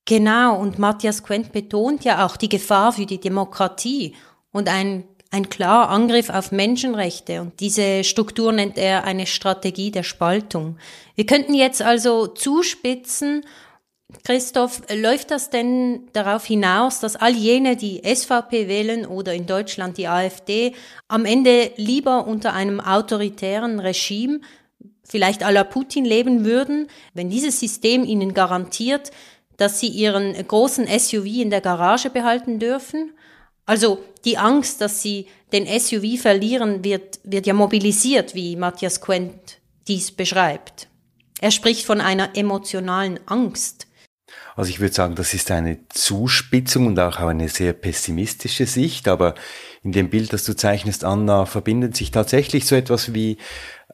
[0.06, 4.16] Genau, und Matthias Quent betont ja auch die Gefahr für die Demokratie
[4.52, 5.04] und ein,
[5.34, 7.42] ein klarer Angriff auf Menschenrechte.
[7.42, 10.78] Und diese Struktur nennt er eine Strategie der Spaltung.
[11.16, 13.44] Wir könnten jetzt also zuspitzen,
[14.24, 19.98] Christoph, läuft das denn darauf hinaus, dass all jene, die SVP wählen oder in Deutschland
[19.98, 20.76] die AfD,
[21.08, 24.40] am Ende lieber unter einem autoritären Regime
[25.04, 29.10] vielleicht à la Putin leben würden, wenn dieses System ihnen garantiert,
[29.58, 33.14] dass sie ihren großen SUV in der Garage behalten dürfen?
[33.66, 39.60] Also die Angst, dass sie den SUV verlieren, wird, wird ja mobilisiert, wie Matthias Quent
[39.88, 40.88] dies beschreibt.
[41.40, 43.88] Er spricht von einer emotionalen Angst.
[44.56, 49.36] Also ich würde sagen, das ist eine Zuspitzung und auch eine sehr pessimistische Sicht, aber
[49.84, 53.38] in dem Bild, das du zeichnest, Anna, verbindet sich tatsächlich so etwas wie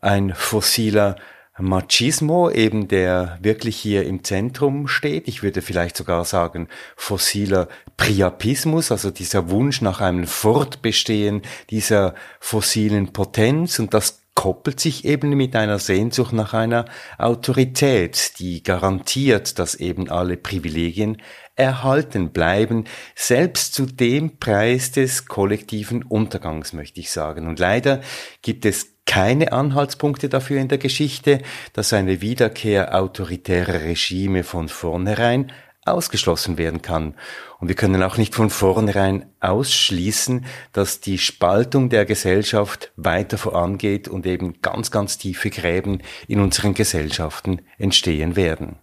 [0.01, 1.15] ein fossiler
[1.59, 5.27] Machismo, eben der wirklich hier im Zentrum steht.
[5.27, 13.13] Ich würde vielleicht sogar sagen fossiler Priapismus, also dieser Wunsch nach einem Fortbestehen dieser fossilen
[13.13, 16.85] Potenz und das koppelt sich eben mit einer Sehnsucht nach einer
[17.17, 21.17] Autorität, die garantiert, dass eben alle Privilegien
[21.57, 22.85] erhalten bleiben,
[23.15, 27.49] selbst zu dem Preis des kollektiven Untergangs, möchte ich sagen.
[27.49, 27.99] Und leider
[28.41, 31.41] gibt es keine Anhaltspunkte dafür in der Geschichte,
[31.73, 35.51] dass eine Wiederkehr autoritärer Regime von vornherein
[35.91, 37.15] ausgeschlossen werden kann.
[37.59, 44.07] Und wir können auch nicht von vornherein ausschließen, dass die Spaltung der Gesellschaft weiter vorangeht
[44.07, 48.79] und eben ganz, ganz tiefe Gräben in unseren Gesellschaften entstehen werden.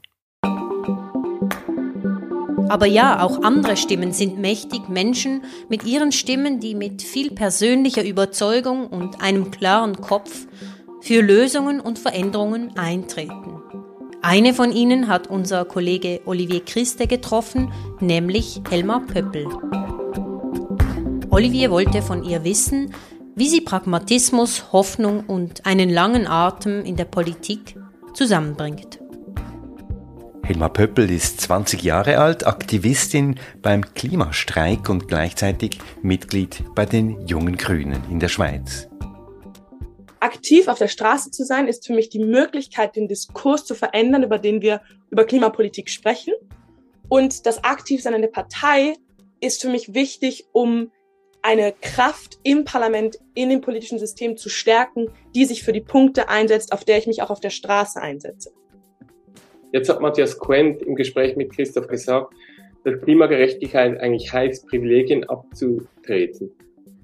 [2.68, 8.04] Aber ja, auch andere Stimmen sind mächtig, Menschen mit ihren Stimmen, die mit viel persönlicher
[8.04, 10.46] Überzeugung und einem klaren Kopf
[11.00, 13.85] für Lösungen und Veränderungen eintreten.
[14.28, 19.46] Eine von ihnen hat unser Kollege Olivier Christe getroffen, nämlich Helma Pöppel.
[21.30, 22.92] Olivier wollte von ihr wissen,
[23.36, 27.76] wie sie Pragmatismus, Hoffnung und einen langen Atem in der Politik
[28.14, 28.98] zusammenbringt.
[30.42, 37.56] Hilma Pöppel ist 20 Jahre alt, Aktivistin beim Klimastreik und gleichzeitig Mitglied bei den Jungen
[37.56, 38.88] Grünen in der Schweiz.
[40.20, 44.22] Aktiv auf der Straße zu sein, ist für mich die Möglichkeit, den Diskurs zu verändern,
[44.22, 46.34] über den wir über Klimapolitik sprechen.
[47.08, 48.94] Und das Aktivsein in der Partei
[49.40, 50.90] ist für mich wichtig, um
[51.42, 56.28] eine Kraft im Parlament, in dem politischen System zu stärken, die sich für die Punkte
[56.28, 58.50] einsetzt, auf der ich mich auch auf der Straße einsetze.
[59.72, 62.34] Jetzt hat Matthias Quent im Gespräch mit Christoph gesagt,
[62.84, 66.50] dass Klimagerechtigkeit eigentlich heißt, Privilegien abzutreten.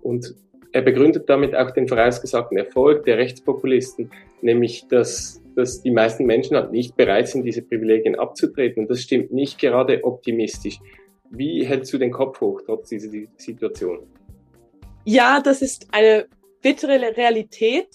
[0.00, 0.34] Und
[0.72, 4.10] er begründet damit auch den vorausgesagten Erfolg der Rechtspopulisten,
[4.40, 8.82] nämlich dass, dass die meisten Menschen halt nicht bereit sind, diese Privilegien abzutreten.
[8.82, 10.78] Und das stimmt nicht gerade optimistisch.
[11.30, 14.00] Wie hältst du den Kopf hoch trotz dieser Situation?
[15.04, 16.26] Ja, das ist eine
[16.62, 17.88] bittere Realität,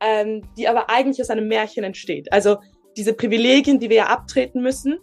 [0.00, 2.32] ähm, die aber eigentlich aus einem Märchen entsteht.
[2.32, 2.56] Also
[2.96, 4.98] diese Privilegien, die wir ja abtreten müssen,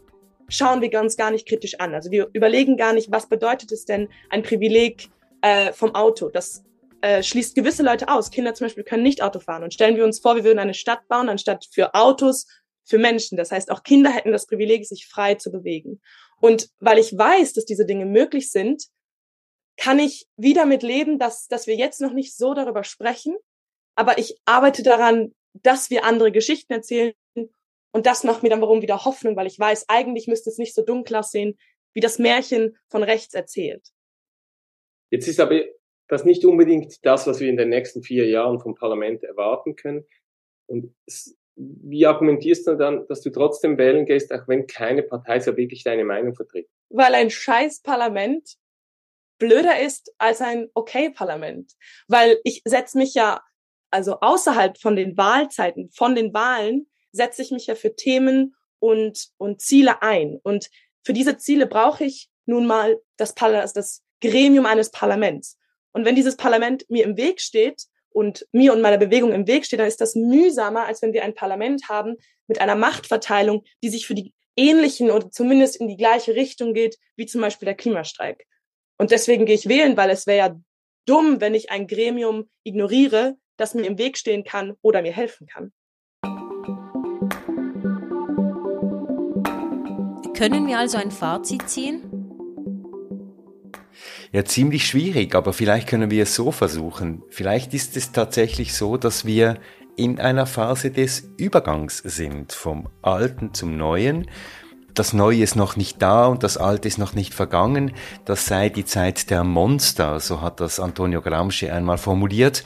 [0.49, 1.95] schauen wir ganz gar nicht kritisch an.
[1.95, 5.07] Also wir überlegen gar nicht, was bedeutet es denn ein Privileg
[5.41, 6.29] äh, vom Auto?
[6.29, 6.63] Das
[7.01, 8.31] äh, schließt gewisse Leute aus.
[8.31, 9.63] Kinder zum Beispiel können nicht Auto fahren.
[9.63, 12.47] Und stellen wir uns vor, wir würden eine Stadt bauen, anstatt für Autos,
[12.85, 13.37] für Menschen.
[13.37, 16.01] Das heißt, auch Kinder hätten das Privileg, sich frei zu bewegen.
[16.39, 18.85] Und weil ich weiß, dass diese Dinge möglich sind,
[19.77, 23.35] kann ich wieder mit leben, dass, dass wir jetzt noch nicht so darüber sprechen.
[23.95, 27.13] Aber ich arbeite daran, dass wir andere Geschichten erzählen
[27.91, 30.73] und das macht mir dann warum wieder Hoffnung, weil ich weiß, eigentlich müsste es nicht
[30.73, 31.57] so dunkel aussehen,
[31.93, 33.85] wie das Märchen von rechts erzählt.
[35.09, 35.65] Jetzt ist aber
[36.11, 40.05] das nicht unbedingt das, was wir in den nächsten vier Jahren vom Parlament erwarten können.
[40.67, 40.93] Und
[41.55, 45.85] wie argumentierst du dann, dass du trotzdem wählen gehst, auch wenn keine Partei so wirklich
[45.85, 46.67] deine Meinung vertritt?
[46.89, 48.57] Weil ein scheiß Parlament
[49.39, 51.71] blöder ist als ein okay Parlament.
[52.09, 53.41] Weil ich setze mich ja
[53.89, 59.29] also außerhalb von den Wahlzeiten, von den Wahlen, setze ich mich ja für Themen und,
[59.37, 60.41] und Ziele ein.
[60.43, 60.69] Und
[61.05, 65.57] für diese Ziele brauche ich nun mal das, Parlament, das Gremium eines Parlaments.
[65.93, 69.65] Und wenn dieses Parlament mir im Weg steht und mir und meiner Bewegung im Weg
[69.65, 72.15] steht, dann ist das mühsamer, als wenn wir ein Parlament haben
[72.47, 76.97] mit einer Machtverteilung, die sich für die ähnlichen oder zumindest in die gleiche Richtung geht,
[77.15, 78.45] wie zum Beispiel der Klimastreik.
[78.97, 80.61] Und deswegen gehe ich wählen, weil es wäre ja
[81.05, 85.47] dumm, wenn ich ein Gremium ignoriere, das mir im Weg stehen kann oder mir helfen
[85.47, 85.71] kann.
[90.35, 92.20] Können wir also ein Fazit ziehen?
[94.33, 97.21] Ja, ziemlich schwierig, aber vielleicht können wir es so versuchen.
[97.29, 99.57] Vielleicht ist es tatsächlich so, dass wir
[99.97, 104.29] in einer Phase des Übergangs sind, vom Alten zum Neuen.
[104.93, 107.91] Das Neue ist noch nicht da und das Alte ist noch nicht vergangen.
[108.23, 112.63] Das sei die Zeit der Monster, so hat das Antonio Gramsci einmal formuliert.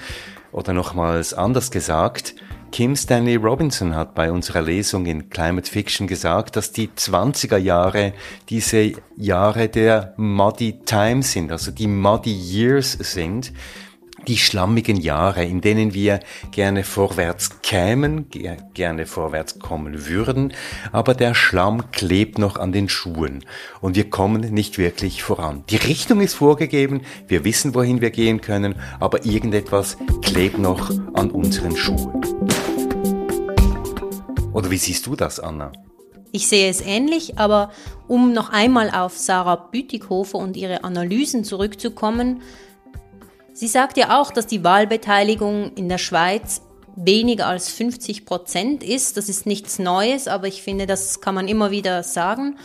[0.51, 2.35] Oder nochmals anders gesagt,
[2.75, 8.11] Kim Stanley Robinson hat bei unserer Lesung in Climate Fiction gesagt, dass die 20er Jahre
[8.49, 13.53] diese Jahre der Muddy Times sind, also die Muddy Years sind
[14.27, 16.19] die schlammigen Jahre, in denen wir
[16.51, 18.27] gerne vorwärts kämen,
[18.73, 20.53] gerne vorwärts kommen würden,
[20.91, 23.45] aber der Schlamm klebt noch an den Schuhen
[23.81, 25.63] und wir kommen nicht wirklich voran.
[25.69, 31.31] Die Richtung ist vorgegeben, wir wissen, wohin wir gehen können, aber irgendetwas klebt noch an
[31.31, 32.64] unseren Schuhen.
[34.55, 35.73] Oder wie siehst du das, Anna?
[36.31, 37.71] Ich sehe es ähnlich, aber
[38.07, 42.41] um noch einmal auf Sarah Bütikofer und ihre Analysen zurückzukommen,
[43.55, 46.61] Sie sagt ja auch, dass die Wahlbeteiligung in der Schweiz
[46.97, 49.15] weniger als 50 Prozent ist.
[49.15, 52.57] Das ist nichts Neues, aber ich finde, das kann man immer wieder sagen.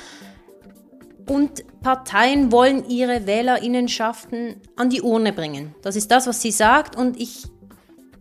[1.29, 5.77] Und Parteien wollen ihre Wählerinnenschaften an die Urne bringen.
[5.83, 6.97] Das ist das, was sie sagt.
[6.97, 7.45] Und ich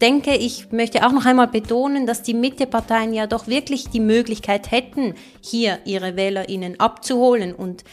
[0.02, 4.72] denke, ich möchte auch noch einmal betonen, dass die Mitteparteien ja doch wirklich die Möglichkeit
[4.72, 7.84] hätten, hier ihre Wählerinnen abzuholen und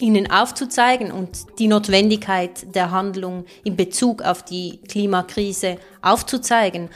[0.00, 6.88] ihnen aufzuzeigen und die Notwendigkeit der Handlung in Bezug auf die Klimakrise aufzuzeigen.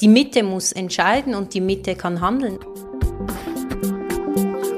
[0.00, 2.58] Die Mitte muss entscheiden und die Mitte kann handeln.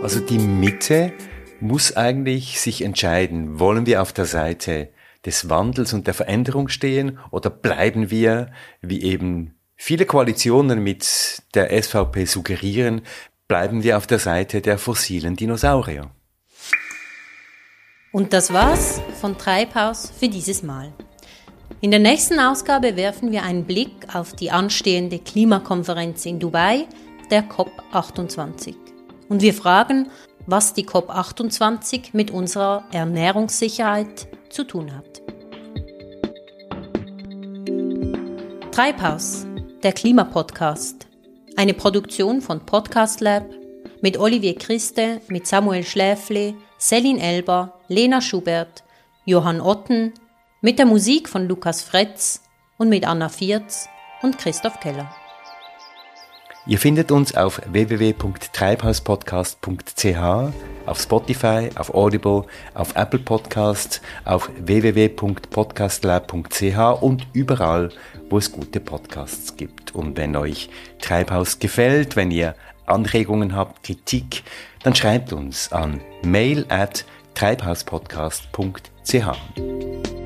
[0.02, 1.12] Also die Mitte
[1.60, 4.88] muss eigentlich sich entscheiden, wollen wir auf der Seite
[5.28, 8.50] des Wandels und der Veränderung stehen oder bleiben wir,
[8.80, 13.02] wie eben viele Koalitionen mit der SVP suggerieren,
[13.46, 16.10] bleiben wir auf der Seite der fossilen Dinosaurier.
[18.10, 20.94] Und das war's von Treibhaus für dieses Mal.
[21.82, 26.86] In der nächsten Ausgabe werfen wir einen Blick auf die anstehende Klimakonferenz in Dubai,
[27.30, 28.74] der COP28.
[29.28, 30.10] Und wir fragen,
[30.46, 35.22] was die COP28 mit unserer Ernährungssicherheit zu tun hat.
[38.72, 39.46] Treibhaus,
[39.82, 41.06] der Klimapodcast.
[41.56, 43.44] Eine Produktion von Podcast Lab
[44.00, 48.84] mit Olivier Christe, mit Samuel Schläfle, Selin Elber, Lena Schubert,
[49.24, 50.12] Johann Otten,
[50.60, 52.42] mit der Musik von Lukas Fretz
[52.76, 53.88] und mit Anna Viertz
[54.22, 55.10] und Christoph Keller.
[56.68, 60.52] Ihr findet uns auf www.treibhauspodcast.ch,
[60.84, 62.44] auf Spotify, auf Audible,
[62.74, 67.88] auf Apple Podcasts, auf www.podcastlab.ch und überall,
[68.28, 69.94] wo es gute Podcasts gibt.
[69.94, 70.68] Und wenn euch
[71.00, 72.54] Treibhaus gefällt, wenn ihr
[72.84, 74.42] Anregungen habt, Kritik,
[74.82, 80.17] dann schreibt uns an mail at treibhauspodcast.ch.